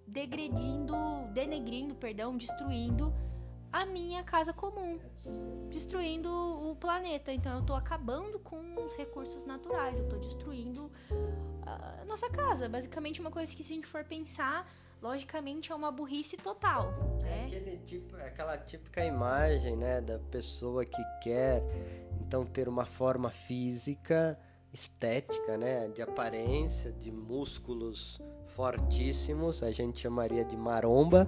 degredindo, 0.06 0.94
denegrindo, 1.34 1.96
perdão, 1.96 2.38
destruindo 2.38 3.14
a 3.72 3.88
minha 3.88 4.22
casa 4.24 4.54
comum, 4.54 5.00
destruindo 5.72 6.30
o 6.30 6.76
planeta. 6.76 7.34
Então 7.34 7.54
eu 7.54 7.62
estou 7.62 7.76
acabando 7.76 8.38
com 8.40 8.86
os 8.86 8.96
recursos 8.96 9.46
naturais, 9.46 9.98
eu 9.98 10.06
estou 10.06 10.20
destruindo 10.20 10.92
a 11.66 12.06
nossa 12.06 12.30
casa. 12.30 12.70
Basicamente 12.70 13.20
uma 13.20 13.32
coisa 13.32 13.56
que 13.56 13.64
se 13.64 13.74
a 13.74 13.76
gente 13.76 13.88
for 13.88 14.04
pensar 14.04 14.72
logicamente 15.04 15.70
é 15.72 15.76
uma 15.76 15.92
burrice 15.92 16.38
total. 16.38 16.94
É 17.20 17.24
né? 17.24 17.42
É 17.42 17.46
aquele 17.46 17.78
tipo, 17.80 18.16
aquela 18.16 18.58
típica 18.58 19.06
imagem, 19.06 19.76
né, 19.76 20.00
da 20.00 20.18
pessoa 20.18 20.86
que 20.86 21.04
quer 21.22 21.62
então 22.22 22.46
ter 22.46 22.70
uma 22.70 22.86
forma 22.86 23.30
física, 23.30 24.40
estética, 24.72 25.58
né, 25.58 25.90
de 25.90 26.02
aparência, 26.02 26.92
de 26.94 27.12
músculos 27.12 28.18
fortíssimos, 28.48 29.62
a 29.62 29.72
gente 29.72 30.00
chamaria 30.00 30.46
de 30.46 30.56
maromba, 30.56 31.28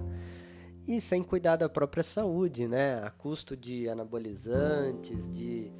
e 0.88 1.00
sem 1.00 1.22
cuidar 1.22 1.56
da 1.56 1.68
própria 1.68 2.02
saúde, 2.02 2.66
né, 2.66 3.02
a 3.04 3.10
custo 3.10 3.56
de 3.56 3.88
anabolizantes, 3.88 5.30
de 5.32 5.70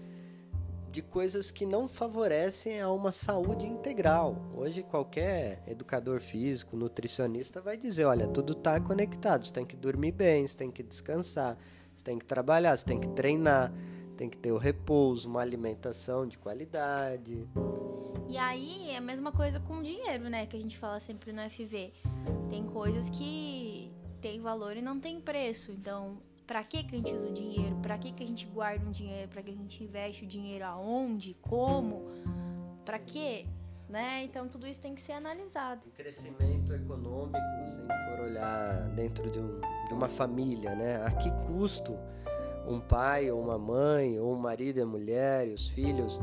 de 0.96 1.02
coisas 1.02 1.50
que 1.50 1.66
não 1.66 1.86
favorecem 1.86 2.80
a 2.80 2.90
uma 2.90 3.12
saúde 3.12 3.66
integral. 3.66 4.34
Hoje 4.56 4.82
qualquer 4.82 5.62
educador 5.66 6.22
físico, 6.22 6.74
nutricionista 6.74 7.60
vai 7.60 7.76
dizer, 7.76 8.06
olha, 8.06 8.26
tudo 8.26 8.54
está 8.54 8.80
conectado, 8.80 9.46
você 9.46 9.52
tem 9.52 9.66
que 9.66 9.76
dormir 9.76 10.12
bem, 10.12 10.46
você 10.46 10.56
tem 10.56 10.70
que 10.70 10.82
descansar, 10.82 11.58
você 11.94 12.02
tem 12.02 12.18
que 12.18 12.24
trabalhar, 12.24 12.74
você 12.74 12.86
tem 12.86 12.98
que 12.98 13.08
treinar, 13.08 13.74
tem 14.16 14.30
que 14.30 14.38
ter 14.38 14.52
o 14.52 14.56
repouso, 14.56 15.28
uma 15.28 15.42
alimentação 15.42 16.26
de 16.26 16.38
qualidade. 16.38 17.46
E 18.26 18.38
aí 18.38 18.88
é 18.88 18.96
a 18.96 19.02
mesma 19.02 19.30
coisa 19.30 19.60
com 19.60 19.80
o 19.80 19.82
dinheiro, 19.82 20.30
né, 20.30 20.46
que 20.46 20.56
a 20.56 20.60
gente 20.60 20.78
fala 20.78 20.98
sempre 20.98 21.30
no 21.30 21.42
FV. 21.50 21.92
Tem 22.48 22.64
coisas 22.64 23.10
que 23.10 23.92
têm 24.22 24.40
valor 24.40 24.78
e 24.78 24.80
não 24.80 24.98
tem 24.98 25.20
preço. 25.20 25.72
Então, 25.72 26.16
para 26.46 26.62
que, 26.62 26.84
que 26.84 26.94
a 26.94 26.98
gente 26.98 27.12
usa 27.12 27.28
o 27.28 27.32
dinheiro, 27.32 27.76
para 27.82 27.98
que, 27.98 28.12
que 28.12 28.22
a 28.22 28.26
gente 28.26 28.46
guarda 28.46 28.86
o 28.86 28.90
dinheiro, 28.90 29.28
para 29.28 29.42
que 29.42 29.50
a 29.50 29.54
gente 29.54 29.82
investe 29.82 30.24
o 30.24 30.26
dinheiro 30.26 30.64
aonde, 30.64 31.34
como, 31.42 32.06
para 32.84 32.98
quê? 32.98 33.46
Né? 33.88 34.24
Então 34.24 34.48
tudo 34.48 34.66
isso 34.66 34.80
tem 34.80 34.94
que 34.94 35.00
ser 35.00 35.12
analisado. 35.12 35.86
O 35.86 35.90
crescimento 35.90 36.72
econômico, 36.72 37.38
se 37.66 37.80
a 37.80 37.82
gente 37.82 38.16
for 38.16 38.24
olhar 38.24 38.88
dentro 38.90 39.30
de, 39.30 39.38
um, 39.38 39.60
de 39.86 39.94
uma 39.94 40.08
família, 40.08 40.74
né? 40.74 41.04
A 41.04 41.10
que 41.12 41.30
custo 41.46 41.96
um 42.66 42.80
pai 42.80 43.30
ou 43.30 43.40
uma 43.40 43.56
mãe 43.56 44.18
ou 44.18 44.34
um 44.34 44.38
marido 44.38 44.78
e 44.78 44.82
a 44.82 44.86
mulher 44.86 45.46
e 45.46 45.52
os 45.52 45.68
filhos, 45.68 46.20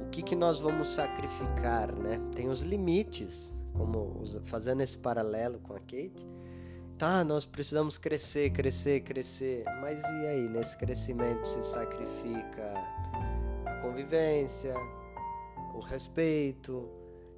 o 0.00 0.08
que, 0.10 0.22
que 0.22 0.34
nós 0.34 0.58
vamos 0.58 0.88
sacrificar, 0.88 1.94
né? 1.94 2.18
Tem 2.34 2.48
os 2.48 2.62
limites, 2.62 3.52
como 3.74 4.22
fazendo 4.44 4.80
esse 4.82 4.96
paralelo 4.96 5.58
com 5.58 5.74
a 5.74 5.80
Kate, 5.80 6.26
tá, 7.02 7.24
nós 7.24 7.44
precisamos 7.44 7.98
crescer, 7.98 8.52
crescer, 8.52 9.00
crescer. 9.00 9.64
Mas 9.80 10.00
e 10.00 10.26
aí, 10.28 10.48
nesse 10.48 10.78
crescimento 10.78 11.44
se 11.48 11.64
sacrifica 11.64 12.74
a 13.66 13.74
convivência, 13.82 14.72
o 15.74 15.80
respeito, 15.80 16.88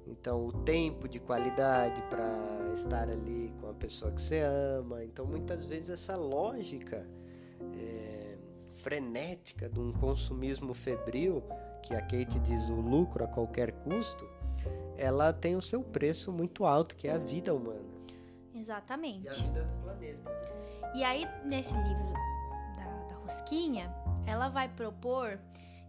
então 0.05 0.45
o 0.45 0.51
tempo 0.51 1.09
de 1.09 1.19
qualidade 1.19 1.99
para 2.11 2.29
estar 2.73 3.09
ali 3.09 3.51
com 3.59 3.71
a 3.71 3.73
pessoa 3.73 4.11
que 4.11 4.21
você 4.21 4.41
ama. 4.41 5.03
Então 5.03 5.25
muitas 5.25 5.65
vezes 5.65 5.89
essa 5.89 6.15
lógica 6.15 7.03
é, 7.75 8.37
frenética 8.75 9.67
de 9.67 9.79
um 9.79 9.91
consumismo 9.93 10.75
febril, 10.75 11.41
que 11.81 11.95
a 11.95 12.01
Kate 12.01 12.37
diz 12.41 12.69
o 12.69 12.75
lucro 12.75 13.23
a 13.23 13.27
qualquer 13.27 13.71
custo, 13.71 14.29
ela 14.95 15.33
tem 15.33 15.55
o 15.55 15.61
seu 15.61 15.81
preço 15.81 16.31
muito 16.31 16.65
alto, 16.65 16.95
que 16.95 17.07
é 17.07 17.13
a 17.13 17.17
vida 17.17 17.51
humana. 17.51 17.94
Exatamente. 18.65 19.27
E 19.27 19.29
a 19.29 19.33
vida 19.33 19.63
do 19.63 19.83
planeta. 19.83 20.31
E 20.95 21.03
aí, 21.03 21.27
nesse 21.43 21.75
livro 21.75 22.13
da, 22.75 22.85
da 23.09 23.15
Rosquinha, 23.17 23.93
ela 24.25 24.49
vai 24.49 24.67
propor 24.67 25.39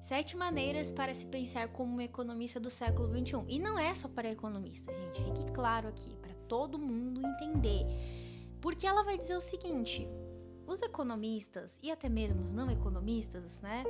sete 0.03 0.37
maneiras 0.37 0.93
para 0.93 1.15
se 1.15 1.25
pensar 1.25 1.69
como 1.69 1.97
um 1.97 2.01
economista 2.03 2.61
do 2.61 2.71
século 2.71 3.09
XXI. 3.09 3.45
E 3.49 3.59
não 3.59 3.79
é 3.79 3.95
só 3.95 4.09
para 4.09 4.31
economista, 4.31 4.93
gente. 4.93 5.25
Fique 5.25 5.53
claro 5.53 5.89
aqui, 5.89 6.15
para 6.17 6.35
todo 6.47 6.79
mundo 6.79 7.27
entender. 7.27 7.87
Porque 8.61 8.87
ela 8.87 9.03
vai 9.03 9.17
dizer 9.17 9.37
o 9.37 9.41
seguinte: 9.41 10.07
os 10.67 10.83
economistas 10.83 11.81
e 11.83 11.91
até 11.91 12.11
mesmo 12.11 12.43
os 12.43 12.53
não 12.53 12.71
economistas, 12.71 13.59
né? 13.63 13.85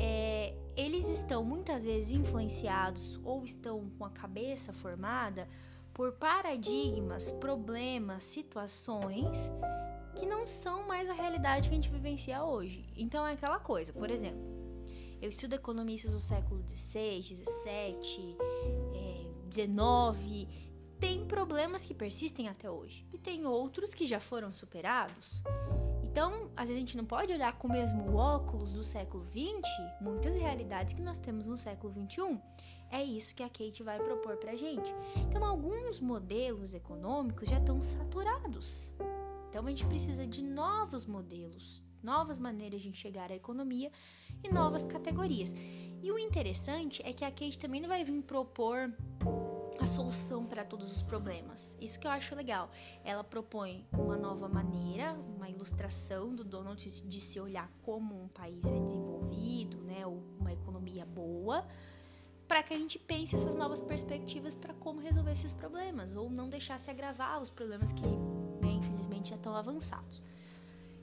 É, 0.00 0.52
eles 0.76 1.08
estão 1.08 1.44
muitas 1.44 1.84
vezes 1.84 2.10
influenciados 2.10 3.20
ou 3.22 3.44
estão 3.44 3.88
com 3.90 4.04
a 4.04 4.10
cabeça 4.10 4.72
formada 4.72 5.46
por 5.94 6.12
paradigmas, 6.12 7.30
problemas, 7.30 8.24
situações 8.24 9.50
que 10.16 10.26
não 10.26 10.46
são 10.46 10.86
mais 10.86 11.08
a 11.08 11.12
realidade 11.12 11.68
que 11.68 11.74
a 11.74 11.76
gente 11.76 11.88
vivencia 11.88 12.44
hoje. 12.44 12.84
Então 12.96 13.26
é 13.26 13.32
aquela 13.32 13.58
coisa, 13.60 13.92
por 13.92 14.10
exemplo, 14.10 14.42
eu 15.22 15.28
estudo 15.28 15.54
economistas 15.54 16.12
do 16.12 16.20
século 16.20 16.62
XVI, 16.68 17.22
XVII, 17.22 18.36
XIX, 19.50 20.48
tem 20.98 21.24
problemas 21.26 21.84
que 21.84 21.94
persistem 21.94 22.48
até 22.48 22.70
hoje 22.70 23.06
e 23.12 23.18
tem 23.18 23.46
outros 23.46 23.94
que 23.94 24.06
já 24.06 24.20
foram 24.20 24.52
superados. 24.52 25.42
Então, 26.02 26.50
às 26.56 26.68
vezes 26.68 26.76
a 26.76 26.80
gente 26.80 26.96
não 26.96 27.04
pode 27.04 27.32
olhar 27.32 27.52
com 27.58 27.66
o 27.66 27.72
mesmo 27.72 28.14
óculos 28.14 28.72
do 28.72 28.84
século 28.84 29.26
XX 29.26 29.68
muitas 30.00 30.36
realidades 30.36 30.94
que 30.94 31.02
nós 31.02 31.18
temos 31.18 31.46
no 31.46 31.56
século 31.56 31.92
XXI. 31.92 32.40
É 32.94 33.02
isso 33.02 33.34
que 33.34 33.42
a 33.42 33.48
Kate 33.48 33.82
vai 33.82 33.98
propor 33.98 34.36
pra 34.36 34.54
gente. 34.54 34.94
Então, 35.16 35.44
alguns 35.44 35.98
modelos 35.98 36.74
econômicos 36.74 37.48
já 37.48 37.58
estão 37.58 37.82
saturados. 37.82 38.92
Então, 39.48 39.66
a 39.66 39.68
gente 39.68 39.84
precisa 39.86 40.24
de 40.24 40.40
novos 40.44 41.04
modelos, 41.04 41.82
novas 42.00 42.38
maneiras 42.38 42.80
de 42.80 42.88
enxergar 42.88 43.32
a 43.32 43.34
economia 43.34 43.90
e 44.44 44.48
novas 44.48 44.86
categorias. 44.86 45.52
E 46.04 46.12
o 46.12 46.16
interessante 46.16 47.02
é 47.04 47.12
que 47.12 47.24
a 47.24 47.32
Kate 47.32 47.58
também 47.58 47.80
não 47.80 47.88
vai 47.88 48.04
vir 48.04 48.22
propor 48.22 48.94
a 49.80 49.86
solução 49.86 50.46
para 50.46 50.64
todos 50.64 50.94
os 50.94 51.02
problemas. 51.02 51.76
Isso 51.80 51.98
que 51.98 52.06
eu 52.06 52.12
acho 52.12 52.36
legal. 52.36 52.70
Ela 53.02 53.24
propõe 53.24 53.84
uma 53.92 54.16
nova 54.16 54.48
maneira, 54.48 55.14
uma 55.36 55.50
ilustração 55.50 56.32
do 56.32 56.44
Donald 56.44 57.08
de 57.08 57.20
se 57.20 57.40
olhar 57.40 57.68
como 57.82 58.22
um 58.22 58.28
país 58.28 58.64
é 58.64 58.80
desenvolvido, 58.80 59.78
né, 59.78 60.06
uma 60.06 60.52
economia 60.52 61.04
boa, 61.04 61.66
para 62.54 62.62
que 62.62 62.72
a 62.72 62.78
gente 62.78 63.00
pense 63.00 63.34
essas 63.34 63.56
novas 63.56 63.80
perspectivas 63.80 64.54
para 64.54 64.72
como 64.74 65.00
resolver 65.00 65.32
esses 65.32 65.52
problemas 65.52 66.14
ou 66.14 66.30
não 66.30 66.48
deixar 66.48 66.78
se 66.78 66.88
agravar 66.88 67.42
os 67.42 67.50
problemas 67.50 67.90
que, 67.90 68.06
né, 68.06 68.70
infelizmente, 68.74 69.30
já 69.30 69.34
estão 69.34 69.56
avançados. 69.56 70.22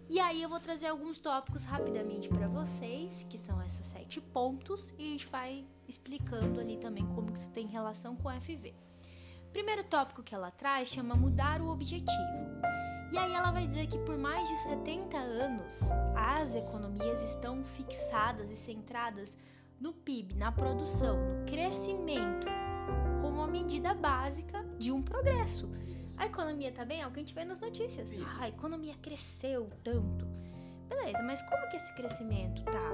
E 0.10 0.18
aí 0.18 0.42
eu 0.42 0.48
vou 0.48 0.62
trazer 0.62 0.88
alguns 0.88 1.20
tópicos 1.20 1.66
rapidamente 1.66 2.30
para 2.30 2.48
vocês, 2.48 3.26
que 3.30 3.38
são 3.38 3.62
esses 3.64 3.86
sete 3.86 4.22
pontos, 4.22 4.96
e 4.98 5.02
a 5.02 5.12
gente 5.12 5.28
vai 5.28 5.66
explicando 5.90 6.58
ali 6.58 6.78
também 6.78 7.06
como 7.08 7.34
isso 7.34 7.50
tem 7.50 7.68
relação 7.68 8.16
com 8.16 8.30
o 8.30 8.32
FV. 8.40 8.74
Primeiro 9.52 9.84
tópico 9.84 10.24
que 10.24 10.34
ela 10.34 10.52
traz 10.52 10.88
chama 10.88 11.16
mudar 11.16 11.62
o 11.62 11.68
objetivo. 11.68 12.62
E 13.12 13.18
aí 13.18 13.34
ela 13.34 13.52
vai 13.52 13.68
dizer 13.68 13.88
que 13.88 14.00
por 14.00 14.18
mais 14.18 14.48
de 14.48 14.56
70 14.60 15.18
anos 15.18 15.82
as 16.16 16.56
economias 16.56 17.22
estão 17.24 17.62
fixadas 17.66 18.50
e 18.50 18.56
centradas 18.56 19.38
no 19.82 19.92
PIB, 19.94 20.36
na 20.36 20.52
produção, 20.52 21.18
no 21.18 21.46
crescimento, 21.46 22.46
como 23.20 23.38
uma 23.38 23.48
medida 23.48 23.96
básica 23.96 24.64
de 24.78 24.92
um 24.92 25.02
progresso. 25.02 25.68
A 26.16 26.28
economia 26.28 26.72
tá 26.72 26.86
bem? 26.86 27.02
É 27.02 27.08
o 27.08 27.12
que 27.12 27.20
a 27.20 27.24
gente 27.24 27.34
vê 27.34 27.44
nas 27.44 27.60
notícias. 27.60 28.12
Ah, 28.24 28.44
a 28.44 28.50
economia 28.50 28.94
cresceu 29.02 29.72
tanto. 29.84 30.28
Beleza, 30.88 31.24
mas 31.24 31.42
como 31.42 31.68
que 31.70 31.78
esse 31.78 31.92
crescimento 31.96 32.64
tá, 32.66 32.92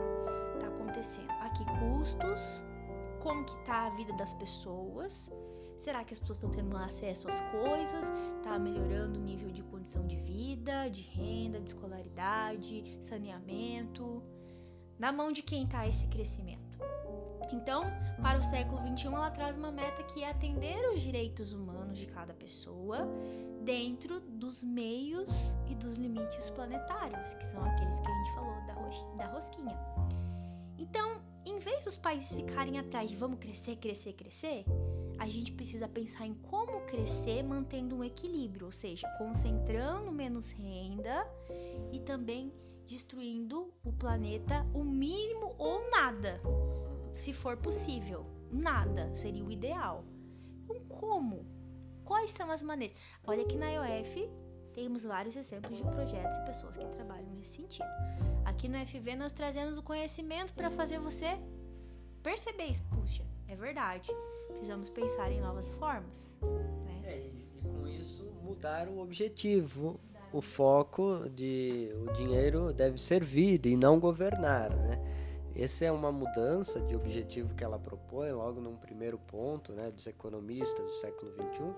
tá 0.62 0.68
acontecendo? 0.68 1.30
Aqui 1.42 1.66
custos, 1.80 2.64
como 3.22 3.44
que 3.44 3.58
tá 3.66 3.88
a 3.88 3.90
vida 3.90 4.14
das 4.14 4.34
pessoas? 4.34 5.30
Será 5.76 6.06
que 6.06 6.14
as 6.14 6.20
pessoas 6.20 6.38
estão 6.38 6.50
tendo 6.50 6.76
acesso 6.78 7.28
às 7.28 7.42
coisas? 7.42 8.12
Tá 8.44 8.58
melhorando 8.58 9.20
o 9.20 9.22
nível 9.22 9.52
de 9.52 9.62
condição 9.62 10.08
de 10.08 10.16
vida, 10.16 10.88
de 10.90 11.02
renda, 11.02 11.60
de 11.60 11.68
escolaridade, 11.68 12.98
saneamento? 13.02 14.24
Na 14.98 15.12
mão 15.12 15.34
de 15.34 15.44
quem 15.44 15.68
tá 15.68 15.86
esse 15.86 16.08
crescimento? 16.08 16.57
Então, 17.52 17.84
para 18.22 18.40
o 18.40 18.44
século 18.44 18.82
XXI, 18.82 19.08
ela 19.08 19.32
traz 19.32 19.56
uma 19.58 19.72
meta 19.72 20.04
que 20.04 20.24
é 20.24 20.30
atender 20.30 20.78
os 20.94 21.00
direitos 21.00 21.54
humanos 21.54 21.98
de 21.98 22.06
cada 22.06 22.34
pessoa 22.34 23.08
dentro 23.62 24.20
dos 24.20 24.64
meios 24.64 25.56
e 25.68 25.76
dos 25.76 25.96
limites 25.96 26.50
planetários, 26.50 27.34
que 27.34 27.46
são 27.46 27.64
aqueles 27.64 28.00
que 28.00 28.08
a 28.08 28.14
gente 28.14 28.34
falou 28.34 28.56
da, 28.66 29.26
da 29.26 29.32
rosquinha. 29.32 29.78
Então, 30.78 31.22
em 31.46 31.60
vez 31.60 31.86
dos 31.86 31.98
países 31.98 32.34
ficarem 32.34 32.78
atrás 32.78 33.10
de 33.10 33.16
vamos 33.16 33.40
crescer, 33.40 33.76
crescer, 33.78 34.14
crescer, 34.14 34.66
a 35.18 35.28
gente 35.28 35.52
precisa 35.52 35.88
pensar 35.88 36.26
em 36.26 36.34
como 36.34 36.82
crescer 36.82 37.44
mantendo 37.44 37.96
um 37.96 38.04
equilíbrio, 38.04 38.68
ou 38.68 38.72
seja, 38.72 39.08
concentrando 39.18 40.12
menos 40.12 40.52
renda 40.52 41.28
e 41.92 42.00
também 42.00 42.54
destruindo 42.88 43.74
o 43.84 43.92
planeta 43.92 44.66
o 44.74 44.84
mínimo 44.84 45.56
ou 45.58 45.90
nada 45.90 46.42
se 47.18 47.34
for 47.34 47.58
possível. 47.58 48.26
Nada 48.52 49.14
seria 49.16 49.44
o 49.44 49.52
ideal. 49.52 50.06
Então, 50.64 50.80
como? 50.88 51.46
Quais 52.06 52.32
são 52.32 52.50
as 52.50 52.64
maneiras? 52.64 52.98
Olha 53.26 53.44
que 53.44 53.58
na 53.58 53.70
IOF 53.70 54.30
temos 54.74 55.04
vários 55.04 55.36
exemplos 55.36 55.78
de 55.78 55.84
projetos 55.84 56.38
e 56.38 56.46
pessoas 56.46 56.78
que 56.78 56.86
trabalham 56.88 57.30
nesse 57.32 57.58
sentido. 57.58 57.88
Aqui 58.46 58.70
no 58.70 58.78
FV 58.86 59.16
nós 59.16 59.32
trazemos 59.32 59.78
o 59.78 59.84
conhecimento 59.84 60.54
para 60.54 60.70
fazer 60.70 61.00
você 61.00 61.38
perceber 62.24 62.66
isso. 62.66 62.84
Puxa, 62.84 63.26
é 63.48 63.56
verdade. 63.56 64.10
Precisamos 64.50 64.90
pensar 64.90 65.32
em 65.32 65.42
novas 65.42 65.68
formas. 65.70 66.38
Né? 66.86 67.02
É, 67.04 67.18
e, 67.18 67.48
com 67.62 67.88
isso 67.88 68.26
mudar 68.44 68.88
o 68.88 69.00
objetivo. 69.00 70.00
O 70.32 70.42
foco 70.42 71.30
de 71.30 71.90
o 72.06 72.12
dinheiro 72.14 72.74
deve 72.74 72.98
servir 72.98 73.66
e 73.66 73.78
não 73.78 73.98
governar, 73.98 74.76
né? 74.76 75.00
Essa 75.60 75.86
é 75.86 75.92
uma 75.92 76.12
mudança 76.12 76.80
de 76.80 76.96
objetivo 76.96 77.56
que 77.56 77.64
ela 77.64 77.80
propõe 77.80 78.32
logo 78.32 78.62
num 78.62 78.76
primeiro 78.76 79.18
ponto, 79.18 79.74
né, 79.74 79.90
dos 79.90 80.06
economistas 80.06 80.86
do 80.86 80.94
século 80.94 81.32
XXI. 81.32 81.74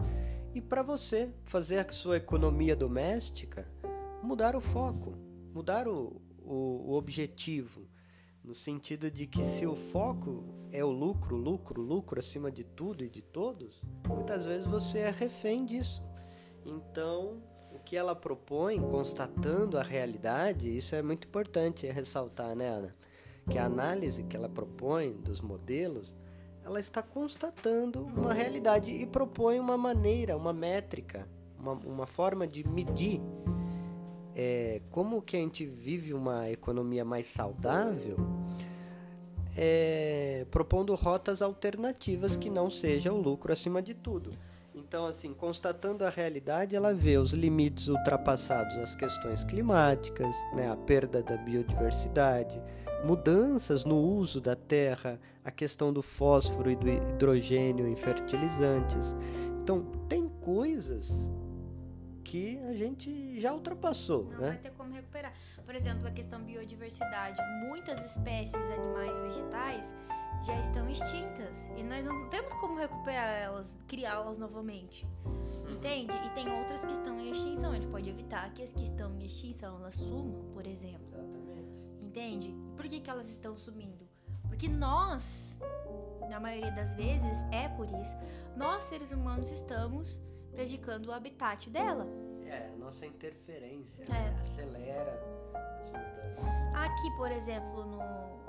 E 0.54 0.60
para 0.60 0.84
você 0.84 1.30
fazer 1.46 1.80
a 1.80 1.94
sua 1.94 2.18
economia 2.18 2.76
doméstica, 2.76 3.66
mudar 4.22 4.54
o 4.54 4.60
foco, 4.60 5.16
mudar 5.54 5.88
o, 5.88 6.22
o, 6.44 6.90
o 6.90 6.94
objetivo, 6.94 7.88
no 8.44 8.54
sentido 8.54 9.10
de 9.10 9.26
que 9.26 9.42
se 9.46 9.66
o 9.66 9.78
foco 9.78 10.44
é 10.74 10.84
o 10.84 10.92
lucro, 10.92 11.38
lucro, 11.38 11.82
lucro 11.82 12.20
acima 12.20 12.52
de 12.52 12.66
tudo 12.66 13.06
e 13.06 13.10
de 13.10 13.22
todos, 13.22 13.82
muitas 14.06 14.46
vezes 14.46 14.68
você 14.68 15.00
é 15.00 15.10
refém 15.10 15.66
disso. 15.66 16.04
Então, 16.66 17.42
o 17.72 17.80
que 17.80 17.96
ela 17.96 18.14
propõe, 18.14 18.78
constatando 18.82 19.78
a 19.78 19.84
realidade, 19.84 20.76
isso 20.76 20.96
é 20.96 21.02
muito 21.02 21.30
importante 21.30 21.88
ressaltar, 21.88 22.54
né, 22.58 22.68
Ana? 22.68 22.96
Que 23.50 23.58
a 23.58 23.66
análise 23.66 24.24
que 24.24 24.36
ela 24.36 24.50
propõe 24.50 25.14
dos 25.14 25.42
modelos, 25.42 26.14
ela 26.64 26.80
está 26.80 27.02
constatando 27.02 28.02
uma 28.02 28.34
realidade 28.34 28.92
e 28.92 29.06
propõe 29.06 29.60
uma 29.60 29.78
maneira, 29.78 30.38
uma 30.38 30.54
métrica, 30.54 31.28
uma, 31.60 31.74
uma 31.74 32.06
forma 32.06 32.48
de 32.48 32.68
medir 32.68 33.22
é, 34.36 34.82
como 34.92 35.22
que 35.22 35.36
a 35.36 35.40
gente 35.40 35.66
vive 35.66 36.14
uma 36.14 36.50
economia 36.50 37.04
mais 37.04 37.26
saudável, 37.28 38.18
é, 39.58 40.46
propondo 40.50 40.96
rotas 40.96 41.42
alternativas 41.42 42.38
que 42.38 42.50
não 42.50 42.70
seja 42.70 43.12
o 43.12 43.20
lucro 43.20 43.52
acima 43.52 43.82
de 43.82 43.94
tudo. 43.94 44.32
Então, 44.74 45.06
assim, 45.06 45.34
constatando 45.34 46.06
a 46.06 46.10
realidade, 46.10 46.74
ela 46.74 46.94
vê 46.94 47.18
os 47.18 47.32
limites 47.32 47.90
ultrapassados 47.90 48.78
às 48.78 48.96
questões 48.96 49.44
climáticas, 49.44 50.34
né, 50.56 50.72
a 50.72 50.76
perda 50.78 51.22
da 51.22 51.36
biodiversidade, 51.36 52.62
mudanças 53.04 53.86
no 53.86 53.98
uso 53.98 54.42
da 54.42 54.56
terra, 54.56 55.20
a 55.44 55.52
questão 55.52 55.92
do 55.92 56.02
fósforo 56.02 56.70
e 56.70 56.76
do 56.76 56.88
hidrogênio 56.88 57.88
em 57.88 57.96
fertilizantes. 57.96 59.16
Então, 59.62 59.84
tem 60.08 60.28
coisas 60.42 61.30
que 62.24 62.60
a 62.60 62.74
gente 62.74 63.42
já 63.42 63.54
ultrapassou, 63.54 64.26
Não 64.26 64.42
né? 64.42 64.48
vai 64.50 64.58
ter 64.58 64.72
como 64.72 64.94
recuperar. 64.94 65.34
Por 65.66 65.74
exemplo, 65.74 66.08
a 66.08 66.12
questão 66.12 66.44
biodiversidade. 66.44 67.38
Muitas 67.68 68.04
espécies 68.06 68.70
animais 68.70 69.18
e 69.18 69.22
vegetais 69.22 69.96
já 70.46 70.60
estão 70.60 70.88
extintas 70.88 71.70
e 71.76 71.84
nós 71.84 72.06
não 72.06 72.30
temos 72.30 72.54
como 72.54 72.78
recuperar 72.78 73.36
elas, 73.42 73.78
criá-las 73.88 74.38
novamente. 74.38 75.08
Uhum. 75.26 75.74
Entende? 75.74 76.16
E 76.26 76.30
tem 76.30 76.52
outras 76.52 76.86
que 76.86 76.92
estão 76.92 77.20
em 77.20 77.32
extinção. 77.32 77.72
A 77.72 77.76
gente 77.76 77.88
pode 77.88 78.10
evitar 78.10 78.54
que 78.54 78.62
as 78.62 78.72
que 78.72 78.84
estão 78.84 79.14
em 79.16 79.26
extinção 79.26 79.78
elas 79.80 79.96
sumam, 79.96 80.46
por 80.54 80.66
exemplo. 80.66 81.20
Entende? 82.10 82.56
Por 82.76 82.90
que, 82.90 83.00
que 83.00 83.10
elas 83.10 83.30
estão 83.30 83.56
sumindo? 83.56 84.10
Porque 84.48 84.68
nós, 84.68 85.60
na 86.28 86.40
maioria 86.40 86.72
das 86.72 86.92
vezes, 86.96 87.44
é 87.52 87.70
por 87.70 87.86
isso, 87.86 88.18
nós 88.58 88.86
seres 88.86 89.12
humanos 89.12 89.52
estamos 89.52 90.20
prejudicando 90.52 91.06
o 91.06 91.12
habitat 91.12 91.70
dela. 91.70 92.08
É, 92.48 92.76
nossa 92.80 93.06
interferência 93.06 94.04
é. 94.06 94.12
né? 94.12 94.38
acelera 94.40 95.22
as 95.80 95.90
mudanças. 95.90 96.76
Aqui, 96.76 97.16
por 97.16 97.32
exemplo, 97.32 97.86
no, 97.86 98.02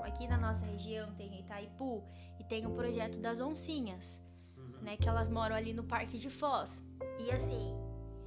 aqui 0.03 0.27
na 0.27 0.39
nossa 0.39 0.65
região 0.65 1.13
tem 1.13 1.39
Itaipu 1.39 2.03
e 2.39 2.43
tem 2.43 2.65
o 2.65 2.71
projeto 2.71 3.19
das 3.19 3.39
oncinhas, 3.39 4.19
uhum. 4.57 4.81
né? 4.81 4.97
Que 4.97 5.07
elas 5.07 5.29
moram 5.29 5.55
ali 5.55 5.71
no 5.71 5.83
Parque 5.83 6.17
de 6.17 6.31
Foz. 6.31 6.83
E 7.19 7.29
assim, 7.29 7.77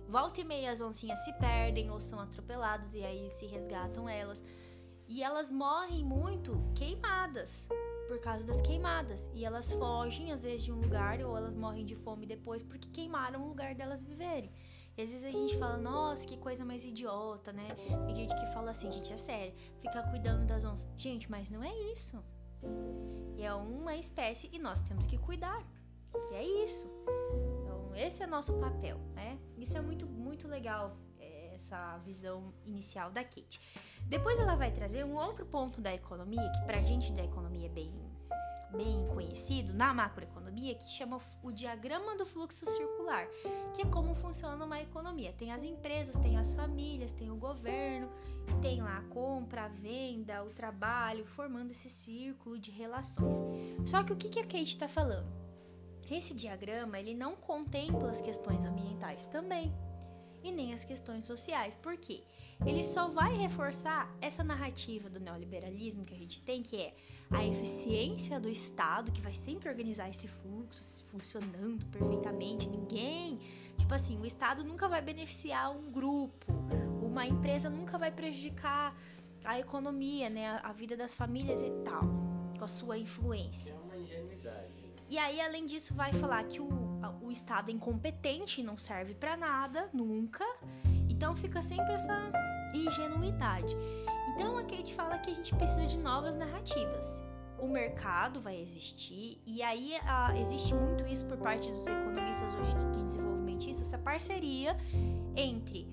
volta 0.09 0.40
e 0.40 0.44
meia 0.44 0.70
as 0.70 0.81
oncinhas 0.81 1.18
se 1.25 1.33
perdem 1.33 1.90
ou 1.90 2.01
são 2.01 2.20
atropeladas 2.20 2.94
e 2.94 3.03
aí 3.03 3.29
se 3.31 3.47
resgatam 3.47 4.09
elas. 4.09 4.40
E 5.07 5.23
elas 5.23 5.51
morrem 5.51 6.05
muito 6.05 6.59
queimadas 6.75 7.69
por 8.09 8.19
causa 8.21 8.45
das 8.45 8.61
queimadas. 8.61 9.29
E 9.35 9.45
elas 9.45 9.73
fogem, 9.73 10.33
às 10.33 10.43
vezes, 10.43 10.64
de 10.64 10.73
um 10.73 10.81
lugar 10.81 11.21
ou 11.21 11.37
elas 11.37 11.55
morrem 11.55 11.85
de 11.85 11.95
fome 11.95 12.27
depois 12.27 12.62
porque 12.62 12.88
queimaram 12.88 13.43
o 13.43 13.49
lugar 13.49 13.75
delas 13.75 14.03
viverem. 14.03 14.51
E 14.97 15.03
às 15.03 15.11
vezes 15.11 15.25
a 15.25 15.31
gente 15.31 15.59
fala, 15.59 15.77
nossa, 15.77 16.25
que 16.25 16.37
coisa 16.37 16.64
mais 16.64 16.85
idiota, 16.85 17.53
né? 17.53 17.67
Tem 18.07 18.14
gente 18.14 18.35
que 18.35 18.47
fala 18.53 18.71
assim, 18.71 18.93
gente, 18.93 19.12
é 19.12 19.17
sério, 19.17 19.53
ficar 19.81 20.05
cuidando 20.05 20.47
das 20.47 20.64
onças. 20.64 20.88
Gente, 20.97 21.29
mas 21.29 21.51
não 21.51 21.64
é 21.64 21.75
isso. 21.93 22.23
É 23.37 23.53
uma 23.53 23.97
espécie 23.97 24.49
e 24.53 24.59
nós 24.59 24.83
temos 24.83 25.07
que 25.07 25.19
cuidar. 25.19 25.67
E 26.31 26.35
é 26.35 26.64
isso. 26.64 26.88
Então, 27.61 27.93
esse 27.97 28.23
é 28.23 28.27
nosso 28.27 28.55
papel, 28.55 28.99
né? 29.14 29.38
Isso 29.59 29.77
é 29.77 29.81
muito, 29.81 30.07
muito 30.07 30.47
legal 30.47 30.97
essa 31.75 31.99
visão 31.99 32.55
inicial 32.65 33.11
da 33.11 33.25
Kate. 33.25 33.61
Depois 34.07 34.39
ela 34.39 34.55
vai 34.55 34.71
trazer 34.71 35.05
um 35.05 35.17
outro 35.17 35.45
ponto 35.45 35.81
da 35.81 35.93
economia, 35.93 36.51
que 36.53 36.65
pra 36.65 36.81
gente 36.83 37.13
da 37.13 37.25
economia 37.25 37.67
é 37.67 37.71
bem, 37.71 37.93
bem 38.71 39.07
conhecido, 39.09 39.73
na 39.73 39.93
macroeconomia, 39.93 40.75
que 40.75 40.89
chama 40.91 41.21
o 41.43 41.51
diagrama 41.51 42.17
do 42.17 42.25
fluxo 42.25 42.65
circular, 42.67 43.27
que 43.75 43.83
é 43.83 43.87
como 43.87 44.15
funciona 44.15 44.65
uma 44.65 44.81
economia. 44.81 45.33
Tem 45.33 45.53
as 45.53 45.65
empresas, 45.65 46.17
tem 46.17 46.37
as 46.37 46.55
famílias, 46.55 47.13
tem 47.13 47.31
o 47.31 47.37
governo, 47.37 48.09
tem 48.61 48.81
lá 48.81 48.99
a 48.99 49.03
compra, 49.03 49.65
a 49.65 49.69
venda, 49.69 50.45
o 50.45 50.51
trabalho, 50.51 51.27
formando 51.27 51.71
esse 51.71 51.89
círculo 51.89 52.59
de 52.59 52.71
relações. 52.71 53.35
Só 53.87 54.05
que 54.05 54.13
o 54.13 54.17
que 54.17 54.39
a 54.39 54.45
Kate 54.45 54.65
está 54.65 54.87
falando? 54.87 55.33
Esse 56.11 56.35
diagrama 56.35 57.01
ele 57.01 57.15
não 57.15 57.35
contempla 57.35 58.11
as 58.11 58.21
questões 58.21 58.67
ambientais 58.67 59.25
também 59.27 59.75
e 60.44 60.52
nem 60.52 60.72
as 60.72 60.85
questões 60.85 61.24
sociais. 61.24 61.74
Por 61.74 61.96
quê? 61.96 62.22
Ele 62.64 62.85
só 62.85 63.09
vai 63.09 63.35
reforçar 63.35 64.14
essa 64.20 64.44
narrativa 64.44 65.11
do 65.11 65.18
neoliberalismo 65.18 66.04
que 66.04 66.14
a 66.14 66.18
gente 66.18 66.40
tem, 66.42 66.62
que 66.62 66.76
é 66.76 66.94
a 67.30 67.44
eficiência 67.44 68.38
do 68.38 68.48
Estado, 68.48 69.11
que 69.11 69.20
vai 69.20 69.35
sempre 69.35 69.68
organizar 69.68 70.09
esse 70.09 70.28
fluxo 70.28 71.04
funcionando 71.09 71.85
perfeitamente. 71.87 72.68
Ninguém, 72.68 73.40
tipo 73.76 73.92
assim, 73.92 74.20
o 74.20 74.26
Estado 74.26 74.62
nunca 74.62 74.88
vai 74.88 75.02
beneficiar 75.02 75.72
um 75.72 75.90
grupo, 75.90 76.46
uma 77.02 77.26
empresa 77.26 77.68
nunca 77.68 77.98
vai 77.98 78.11
prejudicar 78.11 78.96
a 79.44 79.59
economia, 79.59 80.30
né, 80.30 80.61
a 80.62 80.72
vida 80.72 80.96
das 80.96 81.14
famílias 81.14 81.62
e 81.62 81.70
tal, 81.85 82.02
com 82.57 82.64
a 82.64 82.68
sua 82.68 82.96
influência. 82.96 83.72
É 83.72 83.74
uma 83.74 83.96
ingenuidade. 83.96 84.72
E 85.11 85.18
aí, 85.18 85.40
além 85.40 85.66
disso, 85.66 85.94
vai 85.94 86.12
falar 86.12 86.44
que 86.44 86.61
o, 86.61 86.66
o 86.66 86.84
Estado 87.35 87.70
incompetente, 87.70 88.62
não 88.62 88.79
serve 88.79 89.12
para 89.12 89.37
nada, 89.37 89.90
nunca. 89.92 90.44
Então 91.11 91.37
fica 91.37 91.61
sempre 91.61 91.92
essa 91.92 92.16
ingenuidade. 92.73 93.77
Então 94.33 94.57
a 94.57 94.62
Kate 94.62 94.94
fala 94.94 95.18
que 95.18 95.33
a 95.33 95.35
gente 95.35 95.55
precisa 95.55 95.85
de 95.85 95.99
novas 95.99 96.37
narrativas. 96.37 97.23
O 97.59 97.66
mercado 97.66 98.40
vai 98.40 98.61
existir, 98.61 99.40
e 99.47 99.62
aí 99.62 99.94
existe 100.40 100.75
muito 100.75 101.07
isso 101.07 101.25
por 101.27 101.37
parte 101.38 101.70
dos 101.70 101.87
economistas 101.87 102.55
hoje 102.55 102.75
de 102.97 103.03
desenvolvimentistas, 103.05 103.87
essa 103.88 103.99
parceria 103.99 104.77
entre 105.37 105.88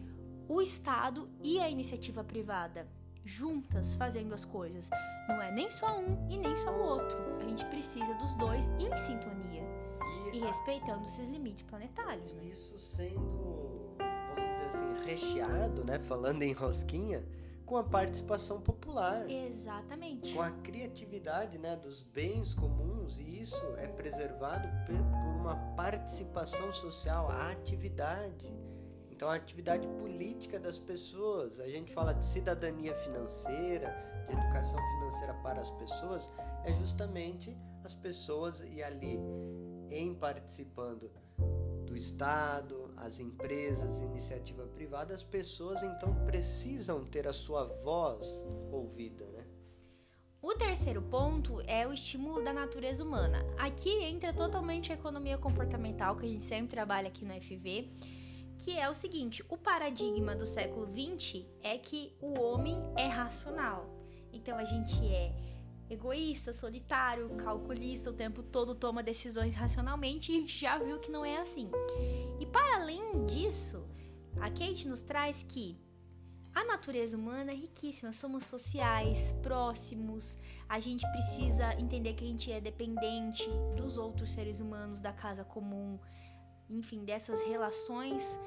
o 0.48 0.62
Estado 0.62 1.30
e 1.44 1.60
a 1.60 1.70
iniciativa 1.70 2.24
privada 2.24 2.88
juntas 3.24 3.96
fazendo 3.96 4.34
as 4.34 4.46
coisas. 4.46 4.90
Não 5.28 5.42
é 5.42 5.52
nem 5.52 5.72
só 5.72 6.00
um 6.00 6.28
e 6.30 6.38
nem 6.38 6.56
só 6.56 6.72
o 6.72 6.82
outro. 6.82 7.18
A 7.40 7.44
gente 7.44 7.66
precisa 7.66 8.14
dos 8.16 8.34
dois 8.36 8.68
em 8.80 8.96
sintonia 8.98 9.61
e, 10.34 10.40
respeitando 10.40 11.04
esses 11.06 11.28
limites 11.28 11.64
planetários. 11.64 12.34
Né? 12.34 12.46
Isso 12.46 12.78
sendo, 12.78 13.96
vamos 13.98 14.54
dizer 14.54 14.66
assim, 14.68 15.06
recheado, 15.06 15.84
né? 15.84 16.00
Falando 16.00 16.44
em 16.44 16.54
rosquinha, 16.54 17.24
com 17.66 17.78
a 17.78 17.84
participação 17.84 18.60
popular. 18.62 19.30
Exatamente. 19.30 20.34
Com 20.34 20.42
a 20.42 20.52
criatividade, 20.52 21.58
né, 21.58 21.76
dos 21.76 22.02
bens 22.02 22.54
comuns 22.54 23.18
e 23.20 23.42
isso 23.42 23.64
é 23.78 23.88
preservado 23.88 24.68
por 24.86 24.96
uma 25.40 25.56
participação 25.76 26.72
social, 26.74 27.30
a 27.30 27.52
atividade 27.52 28.54
então, 29.22 29.30
a 29.30 29.36
atividade 29.36 29.88
política 30.00 30.60
das 30.60 30.80
pessoas, 30.80 31.60
a 31.60 31.68
gente 31.68 31.94
fala 31.94 32.12
de 32.12 32.26
cidadania 32.26 32.96
financeira, 33.04 33.96
de 34.26 34.34
educação 34.34 34.80
financeira 34.80 35.36
para 35.44 35.62
as 35.62 35.70
pessoas, 35.70 36.28
é 36.64 36.74
justamente 36.74 37.56
as 37.84 37.94
pessoas 37.94 38.62
e 38.68 38.82
ali 38.82 39.20
em 39.92 40.14
participando 40.14 41.12
do 41.86 41.96
Estado, 41.96 42.94
as 42.98 43.20
empresas, 43.20 44.02
iniciativa 44.02 44.66
privada, 44.68 45.14
as 45.14 45.24
pessoas 45.24 45.84
então 45.84 46.14
precisam 46.26 47.04
ter 47.06 47.28
a 47.28 47.34
sua 47.34 47.66
voz 47.84 48.26
ouvida, 48.72 49.26
né? 49.28 49.46
O 50.42 50.56
terceiro 50.56 51.02
ponto 51.04 51.62
é 51.68 51.86
o 51.86 51.94
estímulo 51.94 52.44
da 52.44 52.52
natureza 52.52 53.04
humana. 53.04 53.46
Aqui 53.58 53.92
entra 54.04 54.34
totalmente 54.34 54.92
a 54.92 54.96
economia 54.96 55.38
comportamental 55.38 56.16
que 56.16 56.26
a 56.26 56.30
gente 56.30 56.46
sempre 56.46 56.72
trabalha 56.72 57.10
aqui 57.10 57.24
no 57.24 57.34
FV 57.34 57.92
que 58.62 58.78
é 58.78 58.90
o 58.90 58.94
seguinte: 58.94 59.44
o 59.50 59.58
paradigma 59.58 60.36
do 60.36 60.46
século 60.46 60.88
XX 60.88 61.46
é 61.62 61.78
que 61.78 62.16
o 62.22 62.40
homem 62.40 62.78
é 62.96 63.08
racional. 63.08 63.90
Então 64.32 64.58
a 64.58 64.64
gente 64.64 65.06
é 65.08 65.34
egoísta, 65.92 66.54
solitário, 66.54 67.30
calculista, 67.36 68.10
o 68.10 68.14
tempo 68.14 68.42
todo 68.42 68.74
toma 68.74 69.04
decisões 69.04 69.56
racionalmente 69.56 70.32
e 70.32 70.48
já 70.48 70.78
viu 70.80 71.00
que 71.00 71.12
não 71.12 71.26
é 71.26 71.38
assim. 71.38 71.70
E 72.40 72.46
para 72.46 72.78
além 72.78 73.26
disso, 73.26 73.86
a 74.38 74.50
Kate 74.50 74.88
nos 74.88 75.02
traz 75.02 75.44
que 75.44 75.78
a 76.54 76.66
natureza 76.66 77.16
humana 77.18 77.52
é 77.52 77.56
riquíssima, 77.56 78.12
somos 78.12 78.46
sociais, 78.46 79.34
próximos, 79.42 80.38
a 80.68 80.80
gente 80.80 81.10
precisa 81.12 81.74
entender 81.80 82.14
que 82.14 82.26
a 82.26 82.28
gente 82.28 82.52
é 82.52 82.60
dependente 82.60 83.50
dos 83.78 83.98
outros 83.98 84.32
seres 84.32 84.60
humanos, 84.60 85.00
da 85.00 85.14
casa 85.14 85.46
comum, 85.46 85.98
enfim, 86.70 87.06
dessas 87.06 87.42
relações 87.44 88.38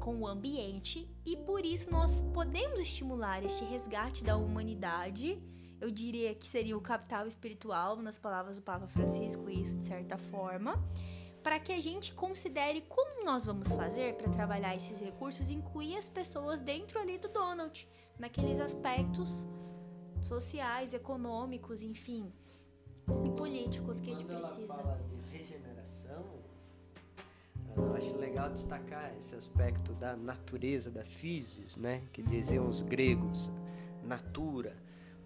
com 0.00 0.16
o 0.16 0.26
ambiente 0.26 1.08
e 1.24 1.36
por 1.36 1.64
isso 1.64 1.88
nós 1.88 2.22
podemos 2.34 2.80
estimular 2.80 3.44
este 3.44 3.64
resgate 3.64 4.24
da 4.24 4.36
humanidade. 4.36 5.40
Eu 5.82 5.90
diria 5.90 6.32
que 6.32 6.46
seria 6.46 6.76
o 6.76 6.80
capital 6.80 7.26
espiritual, 7.26 7.96
nas 7.96 8.16
palavras 8.16 8.54
do 8.54 8.62
Papa 8.62 8.86
Francisco, 8.86 9.50
isso 9.50 9.76
de 9.76 9.84
certa 9.84 10.16
forma, 10.16 10.80
para 11.42 11.58
que 11.58 11.72
a 11.72 11.80
gente 11.82 12.14
considere 12.14 12.82
como 12.82 13.24
nós 13.24 13.44
vamos 13.44 13.72
fazer 13.72 14.14
para 14.14 14.30
trabalhar 14.30 14.76
esses 14.76 15.00
recursos 15.00 15.50
incluir 15.50 15.96
as 15.96 16.08
pessoas 16.08 16.60
dentro 16.60 17.00
ali 17.00 17.18
do 17.18 17.26
Donald, 17.26 17.88
naqueles 18.16 18.60
aspectos 18.60 19.44
sociais, 20.22 20.94
econômicos, 20.94 21.82
enfim, 21.82 22.32
e 23.24 23.30
políticos 23.30 24.00
que 24.00 24.12
a 24.12 24.14
gente 24.14 24.24
precisa. 24.24 25.00
Eu 27.74 27.92
acho 27.96 28.16
legal 28.18 28.50
destacar 28.50 29.12
esse 29.18 29.34
aspecto 29.34 29.94
da 29.94 30.14
natureza, 30.14 30.92
da 30.92 31.04
physis, 31.04 31.76
né? 31.76 32.02
Que 32.12 32.22
diziam 32.22 32.68
os 32.68 32.82
gregos, 32.82 33.50
natura. 34.04 34.76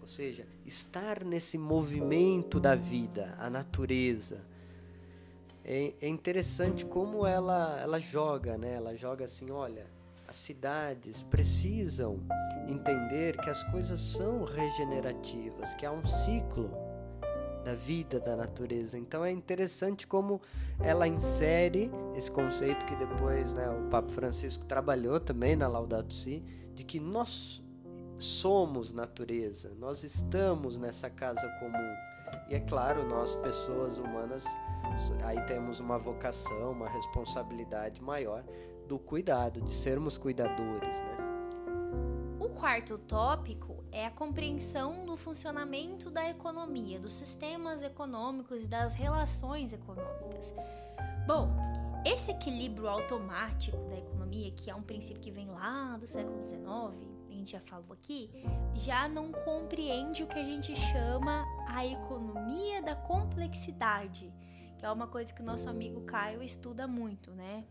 Ou 0.07 0.09
seja, 0.09 0.47
estar 0.65 1.25
nesse 1.25 1.57
movimento 1.57 2.61
da 2.61 2.75
vida, 2.75 3.35
a 3.37 3.49
natureza. 3.49 4.39
É, 5.65 5.91
é 6.01 6.07
interessante 6.07 6.85
como 6.85 7.27
ela, 7.27 7.77
ela 7.81 7.99
joga, 7.99 8.57
né? 8.57 8.75
Ela 8.75 8.95
joga 8.95 9.25
assim, 9.25 9.51
olha, 9.51 9.85
as 10.25 10.37
cidades 10.37 11.23
precisam 11.23 12.21
entender 12.69 13.35
que 13.35 13.49
as 13.49 13.61
coisas 13.65 13.99
são 13.99 14.45
regenerativas, 14.45 15.73
que 15.73 15.85
há 15.85 15.91
um 15.91 16.05
ciclo 16.05 16.71
da 17.65 17.75
vida 17.75 18.17
da 18.17 18.33
natureza. 18.33 18.97
Então 18.97 19.25
é 19.25 19.31
interessante 19.31 20.07
como 20.07 20.39
ela 20.79 21.05
insere 21.05 21.91
esse 22.15 22.31
conceito 22.31 22.85
que 22.85 22.95
depois 22.95 23.53
né, 23.53 23.69
o 23.71 23.89
Papa 23.89 24.07
Francisco 24.13 24.63
trabalhou 24.63 25.19
também 25.19 25.57
na 25.57 25.67
Laudato 25.67 26.13
Si, 26.13 26.41
de 26.73 26.85
que 26.85 26.97
nós 26.97 27.61
somos 28.19 28.91
natureza, 28.91 29.71
nós 29.77 30.03
estamos 30.03 30.77
nessa 30.77 31.09
casa 31.09 31.47
comum. 31.59 31.95
E 32.49 32.55
é 32.55 32.59
claro, 32.59 33.07
nós, 33.07 33.35
pessoas 33.37 33.97
humanas, 33.97 34.43
aí 35.23 35.41
temos 35.45 35.79
uma 35.79 35.97
vocação, 35.97 36.71
uma 36.71 36.89
responsabilidade 36.89 38.01
maior 38.01 38.43
do 38.87 38.97
cuidado, 38.97 39.61
de 39.61 39.73
sermos 39.73 40.17
cuidadores, 40.17 40.99
né? 40.99 41.17
O 42.39 42.49
quarto 42.49 42.97
tópico 42.97 43.83
é 43.91 44.05
a 44.05 44.11
compreensão 44.11 45.05
do 45.05 45.15
funcionamento 45.15 46.09
da 46.09 46.29
economia, 46.29 46.99
dos 46.99 47.13
sistemas 47.13 47.83
econômicos 47.83 48.65
e 48.65 48.67
das 48.67 48.93
relações 48.93 49.73
econômicas. 49.73 50.53
Bom, 51.25 51.49
esse 52.05 52.31
equilíbrio 52.31 52.87
automático 52.87 53.77
da 53.89 53.97
economia, 53.97 54.51
que 54.51 54.69
é 54.69 54.75
um 54.75 54.81
princípio 54.81 55.21
que 55.21 55.31
vem 55.31 55.49
lá 55.49 55.97
do 55.97 56.07
século 56.07 56.47
XIX, 56.47 57.16
gente 57.47 57.53
já 57.53 57.61
falou 57.61 57.93
aqui, 57.93 58.29
já 58.73 59.07
não 59.07 59.31
compreende 59.31 60.21
o 60.21 60.27
que 60.27 60.37
a 60.37 60.43
gente 60.43 60.75
chama 60.75 61.45
a 61.65 61.85
economia 61.85 62.81
da 62.81 62.93
complexidade, 62.93 64.33
que 64.77 64.85
é 64.85 64.91
uma 64.91 65.07
coisa 65.07 65.33
que 65.33 65.41
o 65.41 65.45
nosso 65.45 65.69
amigo 65.69 66.01
Caio 66.01 66.43
estuda 66.43 66.85
muito, 66.85 67.31
né? 67.31 67.65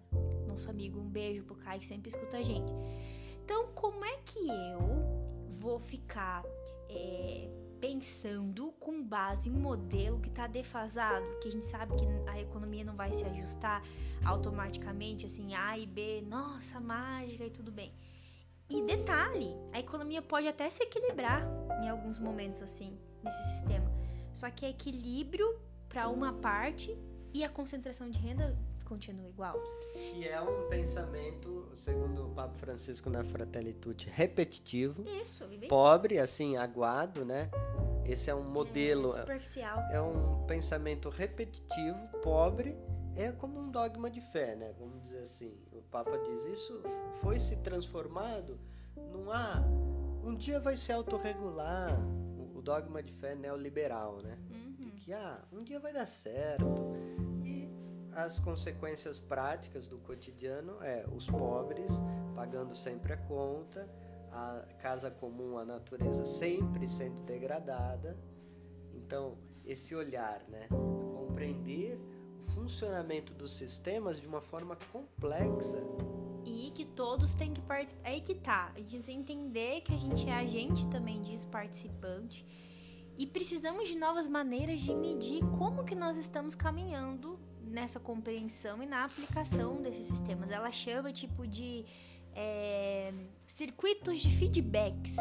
Nosso 0.49 0.71
amigo, 0.71 0.99
um 0.99 1.09
beijo 1.09 1.45
pro 1.45 1.57
Caio 1.57 1.81
que 1.81 1.87
sempre 1.87 2.09
escuta 2.09 2.39
a 2.39 2.43
gente. 2.43 2.73
Então, 3.45 3.69
como 3.75 4.03
é 4.03 4.17
que 4.25 4.49
eu 4.49 4.81
vou 5.61 5.79
ficar 5.79 6.43
é, 6.89 7.51
pensando 7.79 8.73
com 8.81 9.05
base 9.05 9.51
em 9.51 9.53
um 9.53 9.61
modelo 9.61 10.19
que 10.21 10.31
está 10.31 10.47
defasado, 10.47 11.27
que 11.43 11.49
a 11.49 11.53
gente 11.53 11.67
sabe 11.67 11.95
que 11.97 12.31
a 12.31 12.41
economia 12.41 12.83
não 12.83 12.97
vai 12.97 13.13
se 13.13 13.25
ajustar 13.25 13.83
automaticamente, 14.25 15.27
assim, 15.27 15.55
A 15.55 15.79
e 15.79 15.87
B, 15.87 16.25
nossa, 16.27 16.81
mágica 16.81 17.45
e 17.45 17.51
tudo 17.51 17.71
bem. 17.71 17.93
E 18.69 18.83
detalhe, 18.83 19.57
a 19.73 19.79
economia 19.79 20.21
pode 20.21 20.49
até 20.49 20.69
se 20.69 20.83
equilibrar 20.83 21.47
em 21.83 21.89
alguns 21.89 22.19
momentos, 22.19 22.61
assim, 22.63 22.99
nesse 23.23 23.43
sistema. 23.51 23.91
Só 24.35 24.51
que 24.51 24.67
é 24.67 24.71
equilíbrio 24.71 25.59
para 25.89 26.09
uma 26.09 26.33
parte 26.33 26.97
e 27.33 27.45
a 27.45 27.49
concentração 27.49 28.11
de 28.11 28.19
renda 28.19 28.59
continua 28.85 29.29
igual. 29.29 29.61
Que 29.93 30.27
é 30.29 30.41
um 30.41 30.69
pensamento, 30.69 31.71
segundo 31.75 32.27
o 32.27 32.31
Papa 32.31 32.55
Francisco 32.59 33.11
na 33.11 33.25
Fratelli 33.25 33.73
Tutti, 33.73 34.09
repetitivo. 34.09 35.05
Isso, 35.21 35.45
pobre, 35.69 36.19
assim, 36.19 36.57
aguado, 36.57 37.25
né? 37.25 37.51
Esse 38.05 38.31
é 38.31 38.35
um 38.35 38.45
modelo. 38.45 39.17
É, 39.17 39.21
superficial. 39.21 39.79
É 39.91 40.01
um 40.01 40.45
pensamento 40.47 41.09
repetitivo, 41.09 41.99
pobre, 42.23 42.77
é 43.17 43.33
como 43.33 43.59
um 43.59 43.71
dogma 43.71 44.11
de 44.11 44.21
fé, 44.21 44.55
né? 44.55 44.75
Vamos 44.79 45.03
dizer 45.03 45.21
assim. 45.21 45.57
O 45.73 45.83
Papa 45.83 46.19
diz 46.19 46.45
isso 46.45 46.83
foi 47.23 47.41
se 47.41 47.57
transformado 47.57 48.59
num 49.11 49.31
ah, 49.31 49.63
um 50.23 50.35
dia 50.35 50.61
vai 50.61 50.77
se 50.77 50.93
autorregular. 50.93 51.99
O, 52.37 52.59
o 52.59 52.63
dogma 52.63 53.03
de 53.03 53.13
fé 53.13 53.35
neoliberal, 53.35 54.21
né? 54.23 54.39
Uhum. 54.51 54.73
De 54.73 54.91
que 54.93 55.13
ah, 55.13 55.43
um 55.53 55.63
dia 55.63 55.81
vai 55.81 55.93
dar 55.93 56.07
certo. 56.07 56.65
E 57.45 57.69
as 58.13 58.39
consequências 58.39 59.19
práticas 59.19 59.87
do 59.87 59.99
cotidiano 59.99 60.83
é 60.83 61.07
os 61.15 61.27
pobres 61.29 61.93
pagando 62.35 62.75
sempre 62.75 63.13
a 63.13 63.17
conta, 63.17 63.89
a 64.31 64.63
casa 64.79 65.11
comum, 65.11 65.57
a 65.57 65.65
natureza 65.65 66.25
sempre 66.25 66.89
sendo 66.89 67.23
degradada. 67.25 68.17
Então, 68.93 69.39
esse 69.65 69.95
olhar, 69.95 70.43
né? 70.49 70.69
Compreender 71.15 72.01
funcionamento 72.47 73.35
dos 73.35 73.53
sistemas 73.53 74.21
de 74.21 74.27
uma 74.27 74.41
forma 74.41 74.77
complexa. 74.93 75.83
E 76.45 76.71
que 76.75 76.85
todos 76.85 77.35
têm 77.35 77.53
que 77.53 77.61
participar. 77.61 78.09
Aí 78.09 78.21
que 78.21 78.35
tá. 78.35 78.73
A 78.77 78.81
gente 78.81 79.11
entender 79.11 79.81
que 79.81 79.93
a 79.93 79.99
gente 79.99 80.29
é 80.29 80.35
agente 80.35 80.87
também 80.89 81.21
disso, 81.23 81.47
participante. 81.49 82.47
E 83.19 83.27
precisamos 83.27 83.89
de 83.89 83.97
novas 83.97 84.29
maneiras 84.29 84.81
de 84.81 84.95
medir 84.95 85.43
como 85.59 85.85
que 85.85 85.95
nós 85.95 86.17
estamos 86.17 86.55
caminhando 86.55 87.39
nessa 87.63 87.99
compreensão 87.99 88.83
e 88.83 88.87
na 88.87 89.05
aplicação 89.05 89.81
desses 89.81 90.07
sistemas. 90.07 90.51
Ela 90.51 90.71
chama 90.71 91.13
tipo 91.13 91.47
de 91.47 91.85
é, 92.35 93.13
circuitos 93.47 94.21
de 94.21 94.31
feedbacks. 94.31 95.17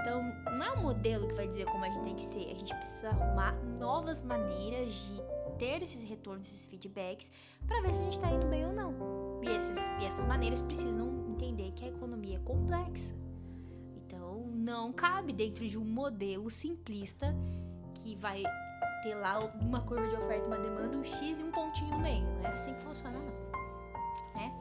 Então, 0.00 0.22
não 0.56 0.62
é 0.62 0.72
um 0.72 0.82
modelo 0.82 1.28
que 1.28 1.34
vai 1.34 1.46
dizer 1.46 1.66
como 1.66 1.84
a 1.84 1.90
gente 1.90 2.04
tem 2.04 2.16
que 2.16 2.22
ser. 2.22 2.50
A 2.50 2.54
gente 2.54 2.74
precisa 2.74 3.10
arrumar 3.10 3.52
novas 3.78 4.22
maneiras 4.22 4.90
de 4.90 5.20
ter 5.58 5.82
esses 5.82 6.02
retornos, 6.02 6.46
esses 6.46 6.66
feedbacks, 6.66 7.30
para 7.66 7.80
ver 7.82 7.94
se 7.94 8.00
a 8.00 8.04
gente 8.04 8.16
está 8.16 8.30
indo 8.30 8.46
bem 8.46 8.66
ou 8.66 8.72
não. 8.72 9.40
E, 9.42 9.48
esses, 9.48 9.78
e 10.00 10.04
essas 10.04 10.24
maneiras 10.26 10.62
precisam 10.62 11.26
entender 11.28 11.72
que 11.72 11.84
a 11.84 11.88
economia 11.88 12.36
é 12.36 12.40
complexa. 12.40 13.14
Então, 13.96 14.46
não 14.48 14.92
cabe 14.92 15.32
dentro 15.32 15.66
de 15.66 15.78
um 15.78 15.84
modelo 15.84 16.50
simplista 16.50 17.34
que 17.94 18.14
vai 18.16 18.42
ter 19.02 19.14
lá 19.14 19.38
uma 19.60 19.80
curva 19.80 20.08
de 20.08 20.16
oferta 20.16 20.44
e 20.44 20.46
uma 20.46 20.58
demanda, 20.58 20.96
um 20.96 21.04
X 21.04 21.38
e 21.38 21.42
um 21.42 21.50
pontinho 21.50 21.90
no 21.90 21.98
meio. 21.98 22.24
Não 22.24 22.46
é 22.46 22.52
assim 22.52 22.74
que 22.74 22.82
funciona, 22.82 23.18
não. 23.18 23.46
Né? 24.34 24.60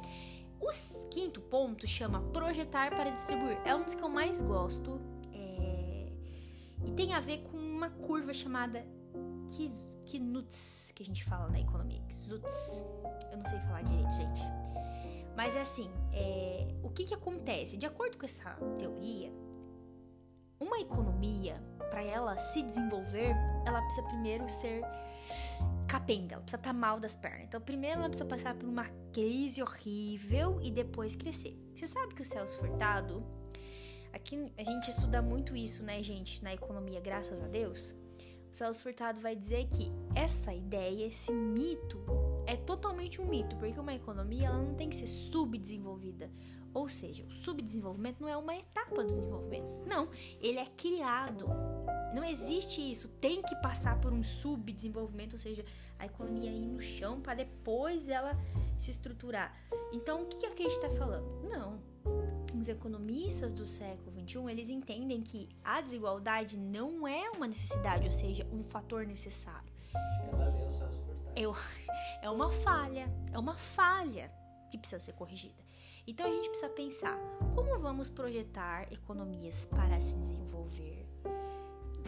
O 0.59 0.69
quinto 1.09 1.41
ponto 1.41 1.87
chama 1.87 2.21
projetar 2.33 2.95
para 2.95 3.09
distribuir. 3.11 3.57
É 3.65 3.75
um 3.75 3.83
dos 3.83 3.95
que 3.95 4.03
eu 4.03 4.09
mais 4.09 4.41
gosto. 4.41 4.99
É... 5.33 6.11
E 6.85 6.91
tem 6.91 7.13
a 7.13 7.19
ver 7.19 7.43
com 7.43 7.57
uma 7.57 7.89
curva 7.89 8.33
chamada 8.33 8.85
Knuts, 9.45 10.91
que 10.93 11.03
a 11.03 11.05
gente 11.05 11.23
fala 11.23 11.49
na 11.49 11.59
economia. 11.59 12.01
Knuts. 12.01 12.83
Eu 13.31 13.37
não 13.37 13.45
sei 13.45 13.59
falar 13.59 13.83
direito, 13.83 14.11
gente. 14.11 14.41
Mas 15.35 15.55
é 15.55 15.61
assim, 15.61 15.89
é... 16.13 16.73
o 16.81 16.89
que, 16.89 17.05
que 17.05 17.13
acontece? 17.13 17.77
De 17.77 17.85
acordo 17.85 18.17
com 18.17 18.25
essa 18.25 18.51
teoria, 18.77 19.31
uma 20.59 20.79
economia, 20.79 21.61
para 21.89 22.01
ela 22.01 22.37
se 22.37 22.61
desenvolver, 22.61 23.35
ela 23.65 23.81
precisa 23.81 24.07
primeiro 24.07 24.49
ser 24.49 24.81
capenga, 25.87 26.35
ela 26.35 26.41
precisa 26.41 26.57
estar 26.57 26.69
tá 26.69 26.73
mal 26.73 26.99
das 26.99 27.15
pernas. 27.15 27.43
Então, 27.43 27.59
primeiro 27.61 27.99
ela 27.99 28.09
precisa 28.09 28.27
passar 28.27 28.55
por 28.55 28.67
uma 28.67 28.85
crise 29.13 29.61
horrível 29.61 30.59
e 30.61 30.71
depois 30.71 31.15
crescer. 31.15 31.57
Você 31.75 31.87
sabe 31.87 32.13
que 32.13 32.21
o 32.21 32.25
Celso 32.25 32.57
Furtado, 32.57 33.23
aqui 34.13 34.51
a 34.57 34.63
gente 34.63 34.89
estuda 34.89 35.21
muito 35.21 35.55
isso, 35.55 35.83
né, 35.83 36.01
gente, 36.01 36.43
na 36.43 36.53
economia, 36.53 36.99
graças 36.99 37.41
a 37.43 37.47
Deus. 37.47 37.95
O 38.55 38.57
Celso 38.57 38.83
Furtado 38.83 39.19
vai 39.19 39.35
dizer 39.35 39.67
que 39.67 39.91
essa 40.15 40.53
ideia, 40.53 41.07
esse 41.07 41.29
mito, 41.29 41.99
é 42.47 42.55
totalmente 42.55 43.19
um 43.19 43.25
mito, 43.25 43.53
porque 43.57 43.77
uma 43.77 43.93
economia 43.93 44.47
ela 44.47 44.63
não 44.63 44.73
tem 44.75 44.89
que 44.89 44.95
ser 44.95 45.07
subdesenvolvida. 45.07 46.31
Ou 46.73 46.87
seja, 46.87 47.25
o 47.25 47.31
subdesenvolvimento 47.33 48.21
não 48.21 48.29
é 48.29 48.37
uma 48.37 48.55
etapa 48.55 49.03
do 49.03 49.09
desenvolvimento. 49.09 49.67
Não, 49.85 50.07
ele 50.39 50.57
é 50.57 50.67
criado. 50.67 51.47
Não 52.13 52.23
existe 52.23 52.79
isso. 52.79 53.09
Tem 53.19 53.41
que 53.41 53.57
passar 53.57 53.99
por 53.99 54.13
um 54.13 54.23
subdesenvolvimento, 54.23 55.33
ou 55.33 55.39
seja, 55.39 55.65
a 55.99 56.05
economia 56.05 56.49
ir 56.49 56.65
no 56.65 56.79
chão 56.79 57.19
para 57.19 57.33
depois 57.33 58.07
ela 58.07 58.39
se 58.77 58.89
estruturar. 58.89 59.53
Então, 59.91 60.23
o 60.23 60.27
que 60.27 60.37
que 60.37 60.63
a 60.63 60.69
gente 60.69 60.81
está 60.81 60.89
falando? 60.91 61.27
Não. 61.43 61.94
Os 62.57 62.69
economistas 62.69 63.53
do 63.53 63.65
século 63.65 64.11
XXI, 64.11 64.49
eles 64.49 64.69
entendem 64.69 65.21
que 65.21 65.49
a 65.63 65.81
desigualdade 65.81 66.57
não 66.57 67.07
é 67.07 67.29
uma 67.31 67.47
necessidade, 67.47 68.05
ou 68.05 68.11
seja, 68.11 68.47
um 68.51 68.63
fator 68.63 69.05
necessário. 69.05 69.71
Eu, 71.35 71.53
é 72.21 72.29
uma 72.29 72.49
falha, 72.49 73.11
é 73.31 73.37
uma 73.37 73.55
falha 73.55 74.31
que 74.71 74.77
precisa 74.77 75.01
ser 75.01 75.13
corrigida. 75.13 75.63
Então 76.07 76.25
a 76.25 76.29
gente 76.29 76.49
precisa 76.49 76.69
pensar 76.69 77.17
como 77.53 77.79
vamos 77.79 78.09
projetar 78.09 78.91
economias 78.91 79.65
para 79.65 79.99
se 79.99 80.15
desenvolver. 80.15 81.05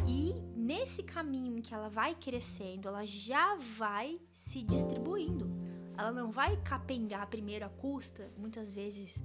E 0.07 0.33
nesse 0.55 1.03
caminho 1.03 1.57
em 1.57 1.61
que 1.61 1.73
ela 1.73 1.89
vai 1.89 2.15
crescendo, 2.15 2.87
ela 2.87 3.05
já 3.05 3.55
vai 3.77 4.19
se 4.33 4.61
distribuindo. 4.61 5.66
Ela 5.97 6.11
não 6.11 6.29
vai 6.31 6.55
capengar 6.57 7.27
primeiro 7.27 7.65
a 7.65 7.69
custa, 7.69 8.29
muitas 8.37 8.73
vezes, 8.73 9.19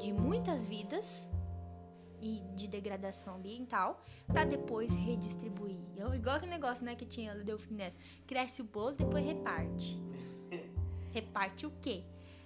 de 0.00 0.12
muitas 0.12 0.66
vidas 0.66 1.30
e 2.22 2.42
de 2.54 2.66
degradação 2.66 3.36
ambiental, 3.36 4.02
para 4.26 4.44
depois 4.44 4.92
redistribuir. 4.94 5.76
Igual 6.14 6.36
aquele 6.36 6.52
negócio 6.52 6.84
né, 6.84 6.94
que 6.94 7.04
tinha 7.04 7.34
do 7.34 7.44
Delfim 7.44 7.74
Neto: 7.74 7.96
cresce 8.26 8.62
o 8.62 8.64
bolo, 8.64 8.92
depois 8.92 9.24
reparte. 9.24 10.00
reparte 11.12 11.66
o 11.66 11.72
quê? 11.82 12.02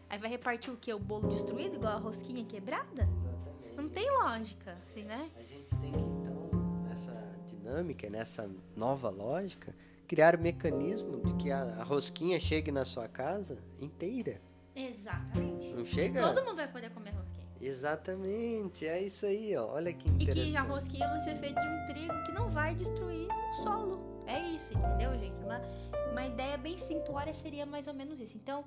Aí 0.09 0.19
vai 0.19 0.29
repartir 0.29 0.73
o 0.73 0.77
quê? 0.77 0.93
O 0.93 0.99
bolo 0.99 1.29
destruído, 1.29 1.77
igual 1.77 1.93
a 1.93 2.01
rosquinha 2.01 2.45
quebrada? 2.45 3.03
Exatamente. 3.03 3.77
Não 3.77 3.89
tem 3.89 4.11
lógica, 4.11 4.77
assim, 4.87 5.05
né? 5.05 5.31
A 5.37 5.43
gente 5.43 5.75
tem 5.77 5.93
que, 5.93 5.99
então, 5.99 6.51
nessa 6.89 7.13
dinâmica, 7.47 8.11
nessa 8.11 8.51
nova 8.75 9.09
lógica, 9.09 9.73
criar 10.11 10.35
o 10.35 10.40
mecanismo 10.40 11.20
de 11.20 11.33
que 11.35 11.53
a, 11.53 11.62
a 11.62 11.85
rosquinha 11.85 12.40
chegue 12.40 12.73
na 12.73 12.85
sua 12.85 13.07
casa 13.07 13.59
inteira. 13.81 14.40
Exatamente. 14.75 15.68
Não 15.73 15.87
chega? 15.87 16.20
Todo 16.20 16.44
mundo 16.44 16.57
vai 16.57 16.66
poder 16.66 16.90
comer 16.90 17.11
rosquinha. 17.11 17.46
Exatamente, 17.61 18.88
é 18.88 19.01
isso 19.01 19.25
aí, 19.25 19.57
ó. 19.57 19.66
Olha 19.68 19.92
que 19.92 20.11
interessante. 20.11 20.49
E 20.49 20.51
que 20.51 20.57
a 20.57 20.62
rosquinha 20.62 21.09
vai 21.09 21.23
ser 21.23 21.37
feita 21.37 21.61
de 21.61 21.68
um 21.68 21.87
trigo 21.87 22.25
que 22.25 22.33
não 22.33 22.51
vai 22.51 22.75
destruir 22.75 23.29
o 23.29 23.62
solo. 23.62 24.25
É 24.27 24.49
isso, 24.49 24.77
entendeu, 24.77 25.16
gente? 25.16 25.44
Uma, 25.44 25.62
uma 26.11 26.27
ideia 26.27 26.59
bem 26.59 26.77
simplória 26.77 27.33
seria 27.33 27.64
mais 27.64 27.87
ou 27.87 27.94
menos 27.94 28.18
isso. 28.18 28.37
Então, 28.37 28.64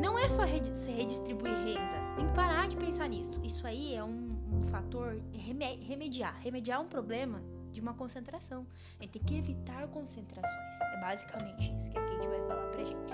não 0.00 0.16
é 0.16 0.28
só 0.28 0.42
redistribuir 0.44 1.56
renda, 1.64 2.14
tem 2.14 2.24
que 2.24 2.34
parar 2.34 2.68
de 2.68 2.76
pensar 2.76 3.08
nisso. 3.08 3.40
Isso 3.42 3.66
aí 3.66 3.96
é 3.96 4.04
um, 4.04 4.38
um 4.52 4.62
fator 4.68 5.20
remediar. 5.32 6.40
Remediar 6.40 6.80
um 6.80 6.86
problema 6.86 7.42
de 7.72 7.80
uma 7.80 7.94
concentração. 7.94 8.66
A 8.98 9.02
gente 9.02 9.12
tem 9.12 9.22
que 9.22 9.36
evitar 9.36 9.86
concentrações. 9.88 10.80
É 10.80 11.00
basicamente 11.00 11.74
isso 11.74 11.90
que 11.90 11.98
a 11.98 12.06
gente 12.06 12.28
vai 12.28 12.40
falar 12.46 12.66
pra 12.68 12.84
gente. 12.84 13.12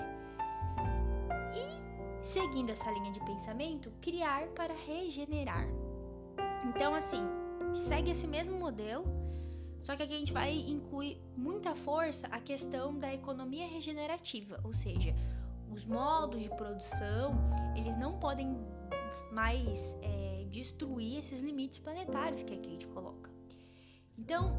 E, 1.55 2.25
seguindo 2.25 2.71
essa 2.71 2.89
linha 2.91 3.11
de 3.11 3.19
pensamento, 3.21 3.91
criar 4.01 4.47
para 4.49 4.73
regenerar. 4.73 5.67
Então, 6.65 6.95
assim, 6.95 7.23
segue 7.73 8.11
esse 8.11 8.27
mesmo 8.27 8.57
modelo, 8.57 9.05
só 9.83 9.95
que 9.95 10.03
aqui 10.03 10.13
a 10.13 10.17
gente 10.17 10.31
vai 10.31 10.53
incluir 10.53 11.21
muita 11.35 11.75
força 11.75 12.27
a 12.27 12.39
questão 12.39 12.97
da 12.97 13.13
economia 13.13 13.67
regenerativa, 13.67 14.59
ou 14.63 14.73
seja, 14.73 15.13
os 15.69 15.83
modos 15.85 16.41
de 16.41 16.49
produção, 16.49 17.35
eles 17.75 17.97
não 17.97 18.17
podem 18.17 18.55
mais 19.31 19.97
é, 20.01 20.45
destruir 20.49 21.17
esses 21.17 21.41
limites 21.41 21.79
planetários 21.79 22.43
que 22.43 22.53
a 22.53 22.57
Kate 22.57 22.87
coloca. 22.87 23.22
Então, 24.23 24.55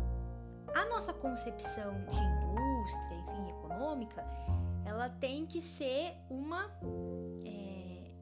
a 0.74 0.84
nossa 0.84 1.10
concepção 1.10 1.94
de 2.04 2.16
indústria, 2.16 3.18
enfim, 3.18 3.48
econômica, 3.48 4.22
ela 4.84 5.08
tem 5.08 5.46
que 5.46 5.58
ser 5.58 6.14
uma, 6.28 6.70
é, 7.46 8.12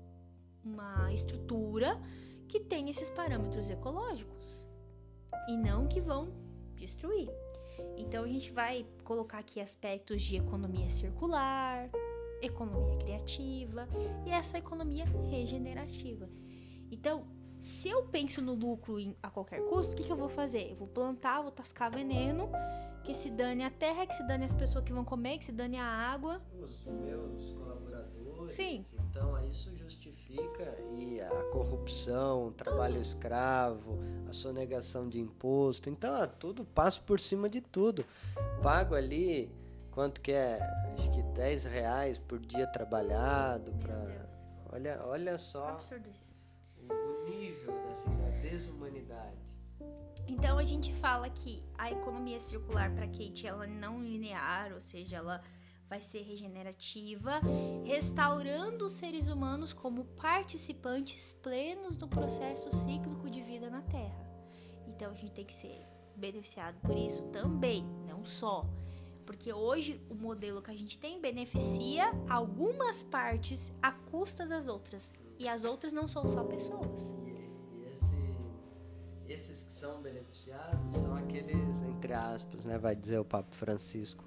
uma 0.65 1.13
estrutura 1.13 2.01
que 2.47 2.61
tem 2.61 2.89
esses 2.89 3.11
parâmetros 3.11 3.69
ecológicos 3.71 4.69
e 5.49 5.57
não 5.57 5.89
que 5.89 6.01
vão 6.01 6.33
destruir. 6.77 7.29
Então 7.97 8.23
a 8.23 8.29
gente 8.29 8.53
vai 8.53 8.87
colocar 9.03 9.39
aqui 9.39 9.61
aspectos 9.61 10.23
de 10.23 10.37
economia 10.37 10.91
circular, 10.91 11.91
economia 12.41 12.97
criativa 12.99 13.89
e 14.25 14.31
essa 14.31 14.59
economia 14.59 15.07
regenerativa. 15.29 16.31
Então, 16.89 17.27
se 17.63 17.89
eu 17.89 18.03
penso 18.03 18.43
no 18.43 18.55
lucro 18.55 18.99
em, 18.99 19.17
a 19.23 19.31
qualquer 19.31 19.61
custo, 19.67 19.93
o 19.93 19.97
que, 19.97 20.03
que 20.03 20.11
eu 20.11 20.17
vou 20.17 20.29
fazer? 20.29 20.71
Eu 20.71 20.77
vou 20.77 20.89
plantar, 20.89 21.41
vou 21.43 21.53
tascar 21.53 21.91
veneno, 21.91 22.51
que 23.05 23.15
se 23.15 23.31
dane 23.31 23.63
a 23.63 23.71
terra, 23.71 24.05
que 24.05 24.15
se 24.15 24.27
dane 24.27 24.45
as 24.45 24.53
pessoas 24.53 24.85
que 24.85 24.93
vão 24.93 25.05
comer, 25.05 25.39
que 25.39 25.45
se 25.45 25.53
dane 25.53 25.77
a 25.77 25.85
água. 25.85 26.43
Os 26.61 26.85
meus 26.85 27.53
colaboradores. 27.53 28.53
Sim. 28.53 28.85
Então 29.09 29.39
isso 29.45 29.73
justifica 29.77 30.77
e 30.97 31.21
a 31.21 31.45
corrupção, 31.53 32.49
o 32.49 32.51
trabalho 32.51 32.95
tudo. 32.95 33.03
escravo, 33.03 33.99
a 34.29 34.33
sonegação 34.33 35.09
de 35.09 35.21
imposto. 35.21 35.89
Então, 35.89 36.29
tudo 36.41 36.65
passa 36.65 37.01
por 37.01 37.21
cima 37.21 37.49
de 37.49 37.61
tudo. 37.61 38.05
Pago 38.61 38.97
ali 38.97 39.49
quanto 39.93 40.21
que 40.21 40.33
é? 40.33 40.59
Acho 40.95 41.13
que 41.13 41.23
10 41.23 41.65
reais 41.65 42.19
por 42.19 42.41
dia 42.41 42.67
trabalhado 42.67 43.73
para 43.75 44.03
Olha, 44.73 45.01
olha 45.05 45.37
só 45.37 45.69
Absurdo 45.69 46.09
isso. 46.09 46.33
Nível 47.29 47.75
assim, 47.91 48.11
da 48.17 48.29
deshumanidade. 48.41 49.37
Então 50.27 50.59
a 50.59 50.65
gente 50.65 50.93
fala 50.95 51.29
que 51.29 51.63
a 51.77 51.91
economia 51.91 52.39
circular 52.39 52.93
para 52.95 53.07
Kate 53.07 53.47
ela 53.47 53.67
não 53.67 54.03
linear, 54.03 54.73
ou 54.73 54.81
seja, 54.81 55.17
ela 55.17 55.43
vai 55.89 56.01
ser 56.01 56.23
regenerativa, 56.23 57.41
restaurando 57.85 58.87
os 58.87 58.93
seres 58.93 59.29
humanos 59.29 59.75
como 59.75 60.05
participantes 60.05 61.33
plenos 61.43 61.99
do 61.99 62.09
processo 62.09 62.75
cíclico 62.75 63.29
de 63.29 63.43
vida 63.43 63.69
na 63.69 63.83
Terra. 63.83 64.27
Então 64.87 65.11
a 65.11 65.15
gente 65.15 65.33
tem 65.33 65.45
que 65.45 65.53
ser 65.53 65.85
beneficiado 66.17 66.81
por 66.81 66.97
isso 66.97 67.23
também, 67.25 67.85
não 68.07 68.25
só. 68.25 68.65
Porque 69.27 69.53
hoje 69.53 70.01
o 70.09 70.15
modelo 70.15 70.63
que 70.63 70.71
a 70.71 70.75
gente 70.75 70.99
tem 70.99 71.21
beneficia 71.21 72.11
algumas 72.29 73.03
partes 73.03 73.73
à 73.83 73.93
custa 73.93 74.47
das 74.47 74.69
outras. 74.69 75.13
E 75.43 75.49
as 75.49 75.65
outras 75.65 75.93
não 75.93 76.07
são 76.07 76.29
só 76.29 76.45
pessoas. 76.45 77.13
E, 77.27 77.85
esse, 77.85 78.15
esses 79.29 79.63
que 79.65 79.73
são 79.73 80.01
beneficiados 80.01 80.95
são 80.95 81.17
aqueles, 81.17 81.83
entre 81.83 82.13
aspas, 82.13 82.65
né, 82.65 82.79
vai 82.79 82.95
dizer 82.95 83.19
o 83.19 83.25
Papa 83.25 83.51
Francisco, 83.51 84.25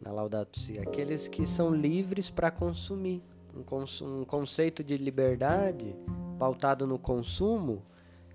na 0.00 0.10
Laudato 0.10 0.58
Si, 0.58 0.78
aqueles 0.78 1.28
que 1.28 1.44
são 1.44 1.74
livres 1.74 2.30
para 2.30 2.50
consumir. 2.50 3.22
Um, 3.54 3.62
cons 3.62 4.00
um 4.00 4.24
conceito 4.24 4.82
de 4.82 4.96
liberdade 4.96 5.94
pautado 6.38 6.86
no 6.86 6.98
consumo 6.98 7.82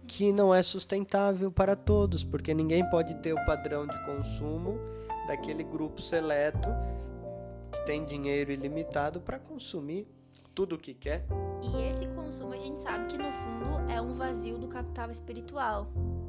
que 0.06 0.32
não 0.32 0.54
é 0.54 0.62
sustentável 0.62 1.52
para 1.52 1.76
todos, 1.76 2.24
porque 2.24 2.54
ninguém 2.54 2.88
pode 2.92 3.16
ter 3.16 3.34
o 3.34 3.46
padrão 3.48 3.88
de 3.88 3.98
consumo 4.06 4.78
daquele 5.26 5.64
grupo 5.64 6.00
seleto 6.00 6.70
que 7.72 7.84
tem 7.84 8.06
dinheiro 8.06 8.52
ilimitado 8.52 9.20
para 9.22 9.40
consumir 9.40 10.08
tudo 10.54 10.76
o 10.76 10.78
que 10.78 10.94
quer. 10.94 11.26
E 11.62 11.88
esse 11.88 12.08
consumo 12.08 12.54
a 12.54 12.58
gente 12.58 12.80
sabe 12.82 13.08
que 13.08 13.18
no 13.18 13.32
fundo 13.32 13.92
é 13.92 14.02
um 14.02 14.14
vazio 14.14 14.58
do 14.58 14.68
capital 14.68 15.10
espiritual, 15.12 15.88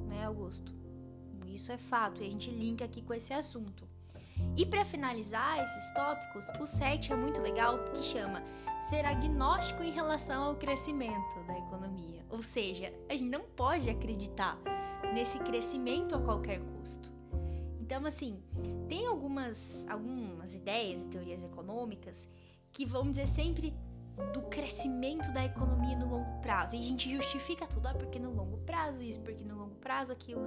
né, 0.08 0.24
Augusto? 0.24 0.72
Isso 1.46 1.70
é 1.70 1.76
fato 1.76 2.22
e 2.22 2.26
a 2.26 2.30
gente 2.30 2.50
linka 2.50 2.84
aqui 2.84 3.02
com 3.02 3.12
esse 3.12 3.32
assunto. 3.32 3.86
E 4.56 4.64
para 4.66 4.84
finalizar 4.84 5.62
esses 5.62 5.90
tópicos, 5.94 6.46
o 6.60 6.66
7 6.66 7.12
é 7.12 7.16
muito 7.16 7.40
legal 7.40 7.78
porque 7.78 8.02
chama 8.02 8.42
ser 8.88 9.04
agnóstico 9.04 9.82
em 9.82 9.92
relação 9.92 10.44
ao 10.44 10.54
crescimento 10.56 11.38
da 11.46 11.58
economia. 11.58 12.24
Ou 12.28 12.42
seja, 12.42 12.92
a 13.08 13.12
gente 13.12 13.30
não 13.30 13.42
pode 13.42 13.88
acreditar 13.88 14.58
nesse 15.14 15.38
crescimento 15.38 16.14
a 16.14 16.20
qualquer 16.20 16.60
custo. 16.60 17.12
Então, 17.80 18.06
assim, 18.06 18.42
tem 18.88 19.06
algumas, 19.06 19.86
algumas 19.88 20.54
ideias 20.54 21.02
e 21.02 21.06
teorias 21.06 21.42
econômicas 21.42 22.28
que 22.72 22.86
vão 22.86 23.10
dizer 23.10 23.26
sempre 23.26 23.74
do 24.32 24.42
crescimento 24.42 25.32
da 25.32 25.44
economia 25.44 25.96
no 25.96 26.08
longo 26.08 26.40
prazo. 26.40 26.76
E 26.76 26.78
a 26.78 26.82
gente 26.82 27.12
justifica 27.14 27.66
tudo, 27.66 27.88
ah, 27.88 27.94
porque 27.94 28.18
no 28.18 28.30
longo 28.30 28.58
prazo 28.58 29.02
isso, 29.02 29.20
porque 29.20 29.44
no 29.44 29.56
longo 29.56 29.74
prazo 29.76 30.12
aquilo. 30.12 30.42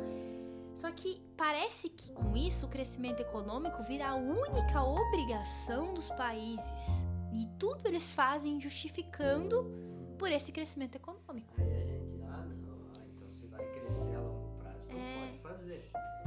Só 0.73 0.91
que 0.91 1.21
parece 1.37 1.89
que 1.89 2.11
com 2.11 2.35
isso 2.35 2.65
o 2.65 2.69
crescimento 2.69 3.21
econômico 3.21 3.81
vira 3.83 4.09
a 4.09 4.15
única 4.15 4.83
obrigação 4.83 5.93
dos 5.93 6.09
países. 6.09 7.05
E 7.33 7.47
tudo 7.57 7.87
eles 7.87 8.11
fazem 8.11 8.59
justificando 8.59 9.71
por 10.17 10.31
esse 10.31 10.51
crescimento 10.51 10.95
econômico. 10.95 11.55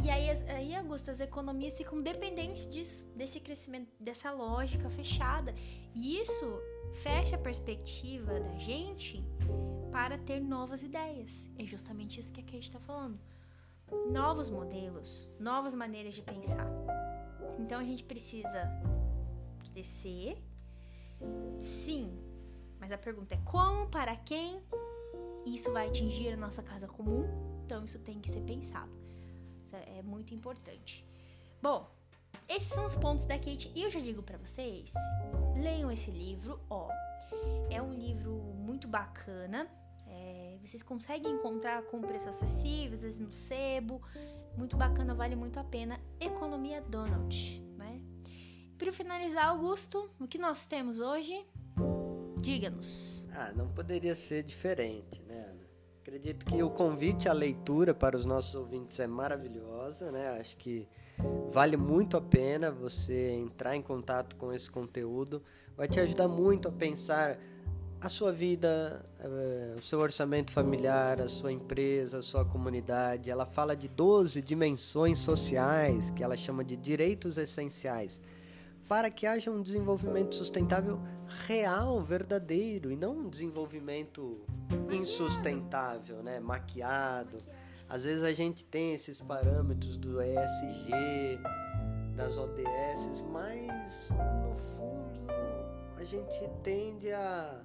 E 0.08 0.10
aí, 0.10 0.30
aí, 0.48 0.74
Augusto, 0.74 1.10
as 1.10 1.20
economias 1.20 1.74
ficam 1.74 2.00
dependentes 2.00 2.66
disso, 2.66 3.06
desse 3.14 3.38
crescimento, 3.40 3.92
dessa 4.00 4.30
lógica 4.30 4.88
fechada. 4.88 5.54
E 5.94 6.18
isso 6.18 6.62
fecha 7.02 7.36
a 7.36 7.38
perspectiva 7.38 8.40
da 8.40 8.56
gente 8.56 9.22
para 9.92 10.16
ter 10.16 10.40
novas 10.40 10.82
ideias. 10.82 11.50
É 11.58 11.64
justamente 11.66 12.18
isso 12.18 12.32
que 12.32 12.40
a 12.40 12.42
Kate 12.42 12.60
está 12.60 12.80
falando 12.80 13.20
novos 14.10 14.48
modelos, 14.48 15.30
novas 15.38 15.74
maneiras 15.74 16.14
de 16.14 16.22
pensar. 16.22 16.66
Então 17.58 17.78
a 17.78 17.84
gente 17.84 18.02
precisa 18.02 18.62
crescer, 19.74 20.42
sim, 21.60 22.18
mas 22.80 22.92
a 22.92 22.96
pergunta 22.96 23.34
é 23.34 23.38
como, 23.44 23.86
para 23.90 24.16
quem 24.16 24.62
isso 25.44 25.70
vai 25.70 25.88
atingir 25.88 26.32
a 26.32 26.36
nossa 26.38 26.62
casa 26.62 26.88
comum? 26.88 27.26
Então 27.66 27.84
isso 27.84 27.98
tem 27.98 28.18
que 28.18 28.30
ser 28.30 28.40
pensado. 28.40 28.97
Isso 29.68 29.76
é 29.76 30.00
muito 30.00 30.33
importante. 30.33 31.04
Bom, 31.61 31.90
esses 32.48 32.68
são 32.68 32.87
os 32.87 32.96
pontos 32.96 33.26
da 33.26 33.37
Kate 33.37 33.70
e 33.74 33.83
eu 33.83 33.90
já 33.90 34.00
digo 34.00 34.22
para 34.22 34.38
vocês, 34.38 34.90
leiam 35.61 35.90
esse 35.90 36.11
livro, 36.11 36.59
ó. 36.70 36.88
É 37.68 37.83
um 37.83 37.92
livro 37.92 38.33
muito 38.57 38.88
bacana, 38.88 39.70
vocês 40.62 40.83
conseguem 40.83 41.33
encontrar 41.33 41.83
com 41.83 42.00
preço 42.00 42.31
acessível, 42.31 42.94
às 42.94 43.02
vezes 43.02 43.20
no 43.20 43.31
sebo. 43.31 44.00
Muito 44.57 44.74
bacana, 44.74 45.14
vale 45.14 45.37
muito 45.37 45.61
a 45.61 45.64
pena. 45.64 46.00
Economia 46.18 46.81
Donald, 46.81 47.61
né? 47.76 48.00
Para 48.78 48.90
finalizar, 48.90 49.48
Augusto, 49.48 50.11
o 50.18 50.26
que 50.26 50.38
nós 50.38 50.64
temos 50.64 50.98
hoje? 50.98 51.46
Diga-nos. 52.40 53.26
Ah, 53.33 53.52
não 53.52 53.68
poderia 53.68 54.14
ser 54.14 54.44
diferente, 54.44 55.20
né? 55.22 55.47
Acredito 56.08 56.46
que 56.46 56.62
o 56.62 56.70
convite 56.70 57.28
à 57.28 57.34
leitura 57.34 57.92
para 57.92 58.16
os 58.16 58.24
nossos 58.24 58.54
ouvintes 58.54 58.98
é 58.98 59.06
maravilhosa, 59.06 60.10
né? 60.10 60.38
Acho 60.40 60.56
que 60.56 60.88
vale 61.52 61.76
muito 61.76 62.16
a 62.16 62.20
pena 62.22 62.70
você 62.70 63.32
entrar 63.32 63.76
em 63.76 63.82
contato 63.82 64.34
com 64.36 64.50
esse 64.50 64.70
conteúdo. 64.70 65.42
Vai 65.76 65.86
te 65.86 66.00
ajudar 66.00 66.26
muito 66.26 66.66
a 66.66 66.72
pensar 66.72 67.38
a 68.00 68.08
sua 68.08 68.32
vida, 68.32 69.04
eh, 69.20 69.74
o 69.78 69.82
seu 69.82 69.98
orçamento 69.98 70.50
familiar, 70.50 71.20
a 71.20 71.28
sua 71.28 71.52
empresa, 71.52 72.20
a 72.20 72.22
sua 72.22 72.42
comunidade. 72.42 73.30
Ela 73.30 73.44
fala 73.44 73.76
de 73.76 73.86
12 73.86 74.40
dimensões 74.40 75.18
sociais, 75.18 76.08
que 76.08 76.24
ela 76.24 76.38
chama 76.38 76.64
de 76.64 76.74
direitos 76.74 77.36
essenciais, 77.36 78.18
para 78.88 79.11
que 79.11 79.27
haja 79.27 79.51
um 79.51 79.62
desenvolvimento 79.62 80.35
sustentável 80.35 80.98
real, 81.46 82.01
verdadeiro, 82.01 82.90
e 82.90 82.96
não 82.96 83.18
um 83.18 83.29
desenvolvimento 83.29 84.40
insustentável, 84.90 86.22
né? 86.22 86.40
maquiado. 86.40 87.37
Às 87.88 88.05
vezes 88.05 88.24
a 88.24 88.33
gente 88.33 88.64
tem 88.64 88.94
esses 88.94 89.20
parâmetros 89.20 89.96
do 89.98 90.20
ESG, 90.22 91.38
das 92.16 92.38
ODS, 92.38 93.24
mas 93.31 94.11
no 94.11 94.57
fundo 94.57 95.29
a 95.96 96.05
gente 96.05 96.48
tende 96.62 97.12
a 97.12 97.62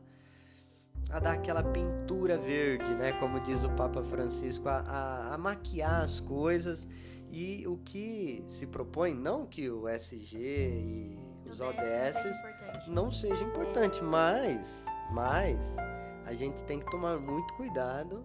a 1.09 1.19
dar 1.19 1.33
aquela 1.33 1.61
pintura 1.61 2.37
verde, 2.37 2.91
né? 2.95 3.11
Como 3.19 3.39
diz 3.41 3.63
o 3.63 3.69
Papa 3.71 4.01
Francisco, 4.03 4.67
a, 4.69 4.79
a, 4.79 5.33
a 5.35 5.37
maquiar 5.37 6.01
as 6.01 6.19
coisas 6.19 6.87
e 7.33 7.65
o 7.67 7.77
que 7.77 8.43
se 8.45 8.67
propõe, 8.67 9.15
não 9.15 9.47
que 9.47 9.67
o 9.67 9.89
SG 9.89 10.37
e 10.37 11.19
os 11.49 11.59
ODS, 11.59 12.15
ODS 12.15 12.87
não 12.87 13.09
seja 13.09 13.43
importante, 13.43 14.03
mas, 14.03 14.85
mas 15.11 15.57
a 16.27 16.33
gente 16.33 16.63
tem 16.63 16.79
que 16.79 16.85
tomar 16.91 17.19
muito 17.19 17.51
cuidado 17.55 18.23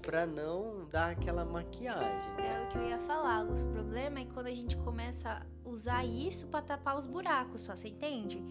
para 0.00 0.24
não 0.24 0.86
dar 0.88 1.10
aquela 1.10 1.44
maquiagem. 1.44 2.32
É 2.38 2.64
o 2.64 2.68
que 2.68 2.78
eu 2.78 2.88
ia 2.88 2.98
falar, 3.00 3.44
o 3.44 3.66
problema 3.66 4.20
é 4.20 4.24
quando 4.24 4.46
a 4.46 4.54
gente 4.54 4.78
começa 4.78 5.30
a 5.30 5.68
usar 5.68 6.06
isso 6.06 6.46
para 6.46 6.62
tapar 6.62 6.96
os 6.96 7.04
buracos, 7.04 7.60
só 7.60 7.76
você 7.76 7.88
entende? 7.88 8.42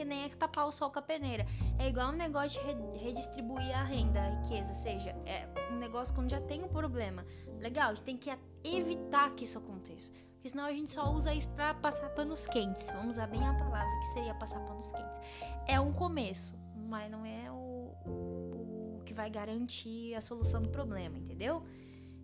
Que 0.00 0.04
nem 0.06 0.24
é 0.24 0.28
tapar 0.30 0.66
o 0.66 0.72
sol 0.72 0.90
com 0.90 0.98
a 0.98 1.02
peneira. 1.02 1.44
É 1.78 1.86
igual 1.88 2.08
um 2.08 2.16
negócio 2.16 2.58
de 2.58 2.98
redistribuir 2.98 3.78
a 3.78 3.84
renda, 3.84 4.18
a 4.18 4.30
riqueza, 4.30 4.70
ou 4.70 4.74
seja, 4.74 5.10
é 5.26 5.46
um 5.70 5.76
negócio 5.76 6.14
quando 6.14 6.30
já 6.30 6.40
tem 6.40 6.64
um 6.64 6.68
problema. 6.68 7.22
Legal, 7.58 7.90
a 7.90 7.94
gente 7.94 8.04
tem 8.04 8.16
que 8.16 8.30
evitar 8.64 9.30
que 9.34 9.44
isso 9.44 9.58
aconteça. 9.58 10.10
Porque 10.32 10.48
senão 10.48 10.64
a 10.64 10.72
gente 10.72 10.88
só 10.88 11.12
usa 11.12 11.34
isso 11.34 11.50
para 11.50 11.74
passar 11.74 12.08
panos 12.14 12.46
quentes. 12.46 12.90
Vamos 12.92 13.16
usar 13.16 13.26
bem 13.26 13.46
a 13.46 13.52
palavra 13.52 13.90
que 14.00 14.06
seria 14.06 14.34
passar 14.34 14.60
panos 14.60 14.90
quentes. 14.90 15.20
É 15.68 15.78
um 15.78 15.92
começo, 15.92 16.58
mas 16.74 17.10
não 17.10 17.26
é 17.26 17.50
o, 17.50 17.92
o 18.06 19.02
que 19.04 19.12
vai 19.12 19.28
garantir 19.28 20.14
a 20.14 20.22
solução 20.22 20.62
do 20.62 20.70
problema, 20.70 21.18
entendeu? 21.18 21.62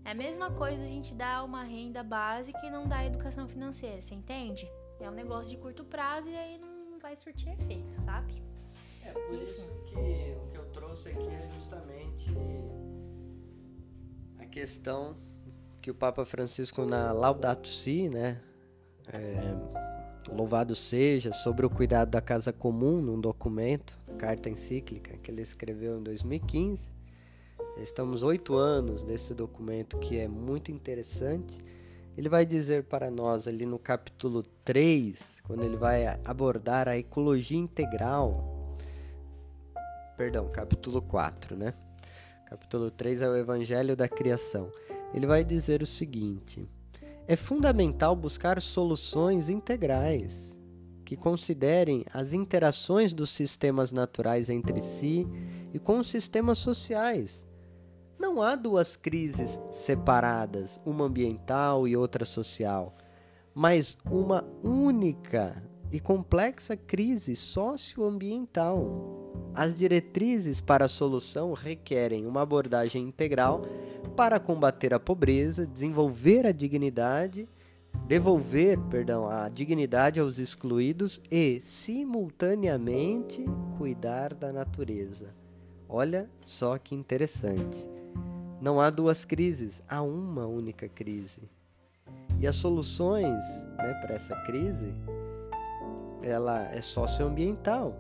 É 0.03 0.13
a 0.13 0.15
mesma 0.15 0.51
coisa 0.51 0.83
a 0.83 0.87
gente 0.87 1.15
dar 1.15 1.45
uma 1.45 1.63
renda 1.63 2.03
básica 2.03 2.59
e 2.65 2.71
não 2.71 2.89
dar 2.89 3.05
educação 3.05 3.47
financeira, 3.47 4.01
você 4.01 4.15
entende? 4.15 4.67
É 4.99 5.11
um 5.11 5.15
negócio 5.15 5.55
de 5.55 5.59
curto 5.59 5.85
prazo 5.85 6.31
e 6.31 6.37
aí 6.37 6.57
não 6.57 6.66
vai 7.07 7.15
surtir 7.15 7.53
efeito, 7.53 7.95
sabe? 8.03 8.43
É 9.05 9.13
por 9.13 9.41
isso 9.41 9.71
que 9.85 10.35
o 10.43 10.51
que 10.51 10.57
eu 10.57 10.65
trouxe 10.73 11.11
aqui 11.11 11.29
é 11.29 11.49
justamente 11.55 12.31
a 14.41 14.45
questão 14.47 15.17
que 15.81 15.89
o 15.89 15.95
Papa 15.95 16.25
Francisco 16.25 16.85
na 16.85 17.13
Laudato 17.13 17.69
Si, 17.69 18.09
né, 18.09 18.41
é, 19.13 20.35
louvado 20.35 20.75
seja, 20.75 21.33
sobre 21.33 21.65
o 21.65 21.71
cuidado 21.71 22.11
da 22.11 22.21
casa 22.21 22.53
comum, 22.53 23.01
num 23.01 23.21
documento, 23.21 23.97
carta 24.19 24.51
encíclica 24.51 25.17
que 25.19 25.31
ele 25.31 25.43
escreveu 25.43 26.01
em 26.01 26.03
2015. 26.03 26.91
Estamos 27.77 28.25
oito 28.25 28.57
anos 28.57 29.05
desse 29.05 29.33
documento 29.33 29.97
que 29.99 30.19
é 30.19 30.27
muito 30.27 30.73
interessante. 30.73 31.57
Ele 32.17 32.31
vai 32.31 32.47
dizer 32.47 32.85
para 32.85 33.11
nós 33.11 33.47
ali 33.47 33.67
no 33.67 33.79
capítulo 33.79 34.43
3, 34.65 35.43
quando 35.43 35.63
ele 35.63 35.77
vai 35.77 36.07
abordar 36.25 36.89
a 36.89 36.97
ecologia 36.97 37.59
integral. 37.59 38.79
Perdão, 40.17 40.49
capítulo 40.49 41.03
4, 41.03 41.55
né? 41.55 41.75
Capítulo 42.47 42.91
3 42.91 43.21
é 43.21 43.29
o 43.29 43.37
Evangelho 43.37 43.95
da 43.95 44.09
Criação. 44.09 44.71
Ele 45.13 45.27
vai 45.27 45.45
dizer 45.45 45.83
o 45.83 45.87
seguinte: 45.87 46.67
é 47.29 47.37
fundamental 47.37 48.17
buscar 48.17 48.63
soluções 48.63 49.51
integrais 49.51 50.57
que 51.05 51.17
considerem 51.17 52.05
as 52.13 52.33
interações 52.33 53.13
dos 53.13 53.29
sistemas 53.29 53.93
naturais 53.93 54.49
entre 54.49 54.81
si 54.81 55.27
e 55.73 55.79
com 55.79 55.99
os 55.99 56.09
sistemas 56.09 56.59
sociais. 56.59 57.46
Não 58.19 58.41
há 58.41 58.57
duas 58.57 58.97
crises 58.97 59.61
separadas, 59.71 60.81
uma 60.87 61.05
ambiental 61.05 61.87
e 61.87 61.95
outra 61.95 62.25
social, 62.25 62.97
mas 63.55 63.99
uma 64.11 64.43
única 64.63 65.63
e 65.93 66.01
complexa 66.01 66.77
crise 66.77 67.37
socioambiental. 67.37 69.53
As 69.55 69.77
diretrizes 69.77 70.61
para 70.61 70.87
a 70.87 70.89
solução 70.89 71.53
requerem 71.53 72.27
uma 72.27 72.43
abordagem 72.43 73.03
integral 73.03 73.63
para 74.17 74.41
combater 74.41 74.95
a 74.95 75.01
pobreza, 75.01 75.67
desenvolver 75.67 76.47
a 76.47 76.53
dignidade, 76.53 77.49
devolver, 78.07 78.79
perdão, 78.91 79.29
a 79.29 79.49
dignidade 79.49 80.21
aos 80.21 80.39
excluídos 80.39 81.21
e 81.31 81.61
simultaneamente 81.61 83.45
cuidar 83.77 84.35
da 84.35 84.53
natureza. 84.53 85.35
Olha 85.89 86.29
só 86.41 86.77
que 86.79 86.95
interessante. 86.95 87.97
Não 88.61 88.81
há 88.81 88.91
duas 88.91 89.25
crises, 89.25 89.83
há 89.89 90.03
uma 90.03 90.47
única 90.47 90.89
crise. 90.89 91.41
E 92.39 92.47
as 92.47 92.57
soluções 92.57 93.45
né, 93.77 93.95
para 94.03 94.15
essa 94.15 94.35
crise, 94.45 94.95
ela 96.23 96.63
é 96.73 96.81
socioambiental. 96.81 97.95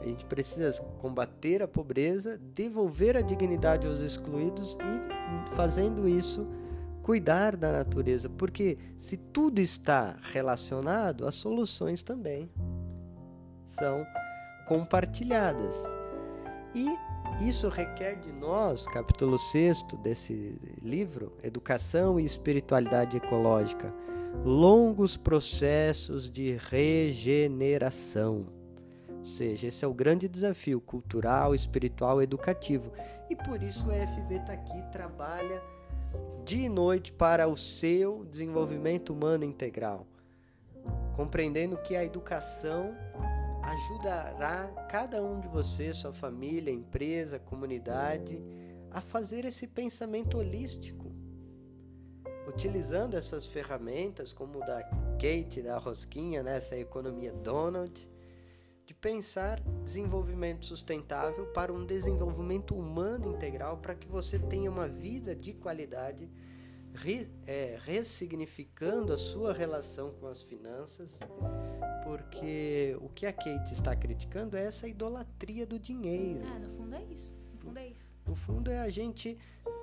A 0.00 0.06
gente 0.06 0.24
precisa 0.26 0.82
combater 0.98 1.62
a 1.62 1.68
pobreza, 1.68 2.38
devolver 2.38 3.16
a 3.16 3.22
dignidade 3.22 3.86
aos 3.86 4.00
excluídos 4.00 4.76
e, 4.80 5.54
fazendo 5.54 6.06
isso, 6.06 6.46
cuidar 7.02 7.56
da 7.56 7.72
natureza. 7.72 8.28
Porque 8.28 8.76
se 8.98 9.16
tudo 9.16 9.60
está 9.60 10.18
relacionado, 10.32 11.26
as 11.26 11.34
soluções 11.34 12.02
também 12.02 12.50
são 13.70 14.06
compartilhadas. 14.66 15.74
E 16.74 16.86
isso 17.40 17.68
requer 17.68 18.16
de 18.16 18.32
nós, 18.32 18.86
capítulo 18.86 19.38
6 19.38 19.82
desse 20.02 20.56
livro, 20.82 21.32
Educação 21.42 22.18
e 22.18 22.24
Espiritualidade 22.24 23.16
Ecológica, 23.16 23.92
longos 24.44 25.16
processos 25.16 26.30
de 26.30 26.56
regeneração 26.70 28.46
ou 29.24 29.28
seja, 29.28 29.68
esse 29.68 29.82
é 29.82 29.88
o 29.88 29.94
grande 29.94 30.28
desafio 30.28 30.78
cultural, 30.82 31.54
espiritual, 31.54 32.20
educativo. 32.20 32.92
E 33.30 33.34
por 33.34 33.62
isso 33.62 33.88
o 33.88 33.90
FV 33.90 34.34
está 34.34 34.52
aqui, 34.52 34.82
trabalha 34.92 35.62
dia 36.44 36.66
e 36.66 36.68
noite 36.68 37.10
para 37.10 37.48
o 37.48 37.56
seu 37.56 38.22
desenvolvimento 38.26 39.14
humano 39.14 39.42
integral, 39.42 40.06
compreendendo 41.16 41.78
que 41.78 41.96
a 41.96 42.04
educação 42.04 42.94
ajudará 43.64 44.68
cada 44.90 45.22
um 45.22 45.40
de 45.40 45.48
vocês, 45.48 45.96
sua 45.96 46.12
família, 46.12 46.70
empresa, 46.70 47.38
comunidade, 47.38 48.40
a 48.90 49.00
fazer 49.00 49.44
esse 49.44 49.66
pensamento 49.66 50.38
holístico, 50.38 51.10
utilizando 52.46 53.16
essas 53.16 53.46
ferramentas 53.46 54.32
como 54.32 54.58
o 54.58 54.66
da 54.66 54.82
Kate, 55.14 55.62
da 55.62 55.78
Rosquinha, 55.78 56.42
né, 56.42 56.58
essa 56.58 56.76
economia 56.76 57.32
Donald, 57.32 58.08
de 58.84 58.94
pensar 58.94 59.60
desenvolvimento 59.82 60.66
sustentável 60.66 61.46
para 61.46 61.72
um 61.72 61.86
desenvolvimento 61.86 62.76
humano 62.76 63.34
integral, 63.34 63.78
para 63.78 63.94
que 63.94 64.06
você 64.06 64.38
tenha 64.38 64.70
uma 64.70 64.86
vida 64.86 65.34
de 65.34 65.54
qualidade, 65.54 66.30
re, 66.94 67.28
é, 67.46 67.78
ressignificando 67.84 69.12
a 69.12 69.18
sua 69.18 69.52
relação 69.52 70.12
com 70.12 70.28
as 70.28 70.42
finanças, 70.42 71.10
porque 72.04 72.96
o 73.00 73.08
que 73.08 73.26
a 73.26 73.32
Kate 73.32 73.72
está 73.72 73.94
criticando 73.96 74.56
é 74.56 74.64
essa 74.64 74.86
idolatria 74.86 75.66
do 75.66 75.78
dinheiro. 75.78 76.40
É, 76.46 76.58
no 76.58 76.70
fundo 76.70 76.94
é 76.94 77.02
isso. 77.04 77.34
No 77.52 77.58
fundo 77.58 77.78
é 77.78 77.88
isso. 77.88 78.14
No 78.26 78.34
fundo 78.34 78.70
é 78.70 78.78
a 78.78 78.88
gente 78.88 79.38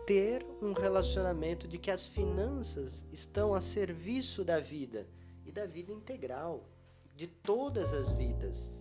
ter 0.08 0.46
um 0.62 0.74
relacionamento 0.74 1.68
de 1.68 1.78
que 1.78 1.92
as 1.92 2.08
finanças 2.08 3.06
estão 3.12 3.54
a 3.54 3.62
serviço 3.62 4.44
da 4.44 4.60
vida 4.60 5.08
e 5.46 5.52
da 5.52 5.66
vida 5.66 5.92
integral, 5.92 6.66
de 7.16 7.28
todas 7.28 7.94
as 7.94 8.12
vidas. 8.12 8.72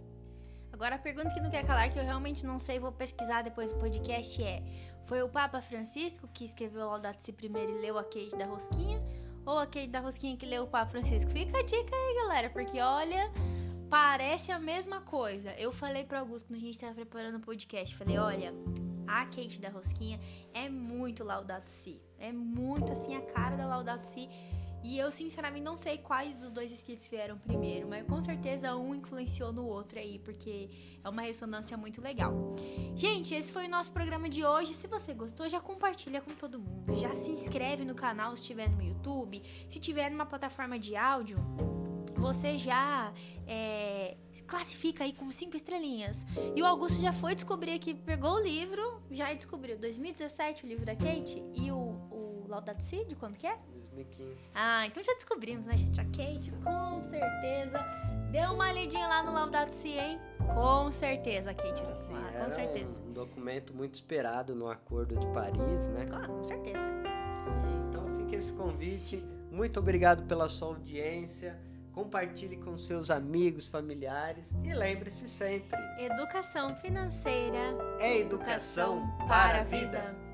Agora 0.72 0.94
a 0.94 0.98
pergunta 0.98 1.28
que 1.34 1.40
não 1.40 1.50
quer 1.50 1.66
calar, 1.66 1.92
que 1.92 1.98
eu 1.98 2.04
realmente 2.04 2.46
não 2.46 2.58
sei, 2.58 2.78
vou 2.78 2.90
pesquisar 2.90 3.42
depois 3.42 3.70
do 3.72 3.78
podcast 3.78 4.42
é: 4.42 4.62
foi 5.07 5.22
o 5.22 5.28
Papa 5.28 5.61
Francisco 5.61 6.28
que 6.32 6.44
escreveu 6.44 6.86
Laudato 6.86 7.22
Si 7.22 7.32
primeiro 7.32 7.72
e 7.72 7.80
leu 7.80 7.98
a 7.98 8.05
Kate 8.05 8.36
da 8.36 8.46
Rosquinha? 8.46 9.03
Ou 9.44 9.59
a 9.59 9.66
Kate 9.66 9.88
da 9.88 10.01
Rosquinha 10.01 10.36
que 10.36 10.46
leu 10.46 10.64
o 10.64 10.66
Papa 10.66 10.90
Francisco? 10.90 11.30
Fica 11.30 11.59
a 11.59 11.62
dica 11.62 11.94
aí, 11.94 12.14
galera, 12.22 12.51
porque 12.51 12.80
olha, 12.80 13.30
parece 13.88 14.53
a 14.53 14.59
mesma 14.59 15.01
coisa. 15.01 15.51
Eu 15.59 15.72
falei 15.72 16.05
pro 16.05 16.18
Augusto 16.18 16.46
quando 16.46 16.59
a 16.59 16.61
gente 16.61 16.78
tava 16.78 16.94
preparando 16.94 17.38
o 17.38 17.40
podcast, 17.40 17.96
falei, 17.96 18.18
olha, 18.18 18.55
a 19.07 19.24
Kate 19.26 19.61
da 19.61 19.68
Rosquinha 19.68 20.20
é 20.55 20.68
muito 20.68 21.24
Laudato 21.24 21.68
Si. 21.68 22.01
É 22.18 22.30
muito 22.32 22.92
assim 22.92 23.16
a 23.16 23.20
cara 23.20 23.57
da 23.57 23.66
Laudato 23.66 24.07
Si. 24.07 24.28
E 24.82 24.98
eu, 24.98 25.10
sinceramente, 25.10 25.62
não 25.62 25.76
sei 25.76 25.98
quais 25.98 26.40
dos 26.40 26.50
dois 26.50 26.72
escritos 26.72 27.06
vieram 27.08 27.38
primeiro, 27.38 27.88
mas 27.88 28.06
com 28.06 28.22
certeza 28.22 28.74
um 28.76 28.94
influenciou 28.94 29.52
no 29.52 29.66
outro 29.66 29.98
aí, 29.98 30.18
porque 30.18 30.70
é 31.02 31.08
uma 31.08 31.22
ressonância 31.22 31.76
muito 31.76 32.00
legal. 32.00 32.32
Gente, 32.94 33.34
esse 33.34 33.52
foi 33.52 33.66
o 33.66 33.70
nosso 33.70 33.92
programa 33.92 34.28
de 34.28 34.44
hoje. 34.44 34.74
Se 34.74 34.86
você 34.86 35.12
gostou, 35.12 35.48
já 35.48 35.60
compartilha 35.60 36.20
com 36.20 36.32
todo 36.32 36.58
mundo. 36.58 36.94
Já 36.98 37.14
se 37.14 37.30
inscreve 37.30 37.84
no 37.84 37.94
canal 37.94 38.34
se 38.34 38.42
estiver 38.42 38.70
no 38.70 38.82
YouTube. 38.82 39.42
Se 39.68 39.78
tiver 39.78 40.10
numa 40.10 40.26
plataforma 40.26 40.78
de 40.78 40.96
áudio, 40.96 41.38
você 42.16 42.58
já 42.58 43.12
é, 43.46 44.16
classifica 44.46 45.04
aí 45.04 45.12
com 45.12 45.30
cinco 45.30 45.56
estrelinhas. 45.56 46.24
E 46.54 46.62
o 46.62 46.66
Augusto 46.66 47.00
já 47.00 47.12
foi 47.12 47.34
descobrir 47.34 47.72
aqui, 47.72 47.94
pegou 47.94 48.34
o 48.34 48.40
livro, 48.40 49.02
já 49.10 49.32
descobriu 49.32 49.78
2017 49.78 50.64
o 50.64 50.68
livro 50.68 50.84
da 50.84 50.94
Kate 50.94 51.42
e 51.54 51.70
o, 51.70 51.76
o 51.76 52.46
Laudato 52.48 52.82
Si, 52.82 53.04
de 53.06 53.14
quando 53.14 53.38
que 53.38 53.46
é? 53.46 53.58
2015. 53.93 54.36
Ah, 54.55 54.86
então 54.86 55.03
já 55.03 55.14
descobrimos, 55.14 55.66
né, 55.66 55.76
gente? 55.76 56.01
A 56.01 56.05
Kate, 56.05 56.51
com 56.62 57.03
certeza, 57.11 57.78
deu 58.30 58.53
uma 58.53 58.68
olhadinha 58.70 59.07
lá 59.07 59.22
no 59.22 59.32
Laudato 59.32 59.72
Si, 59.72 59.88
hein? 59.88 60.18
Com 60.55 60.91
certeza, 60.91 61.55
Kate. 61.55 61.82
Sim, 61.95 62.14
ah, 62.16 62.45
com 62.45 62.53
certeza. 62.53 62.93
Um, 63.07 63.11
um 63.11 63.12
documento 63.12 63.74
muito 63.74 63.95
esperado 63.95 64.55
no 64.55 64.68
Acordo 64.68 65.16
de 65.16 65.26
Paris, 65.28 65.88
né? 65.88 66.07
Claro, 66.07 66.28
com 66.28 66.45
certeza. 66.45 66.95
Então 67.88 68.07
fica 68.18 68.36
esse 68.36 68.53
convite. 68.53 69.24
Muito 69.51 69.80
obrigado 69.80 70.26
pela 70.26 70.49
sua 70.49 70.68
audiência. 70.68 71.59
Compartilhe 71.93 72.57
com 72.57 72.78
seus 72.78 73.11
amigos, 73.11 73.68
familiares 73.68 74.49
e 74.64 74.72
lembre-se 74.72 75.28
sempre: 75.28 75.76
educação 75.99 76.74
financeira 76.76 77.59
é 77.99 78.18
educação 78.18 79.03
para 79.26 79.61
a 79.61 79.64
vida. 79.64 80.29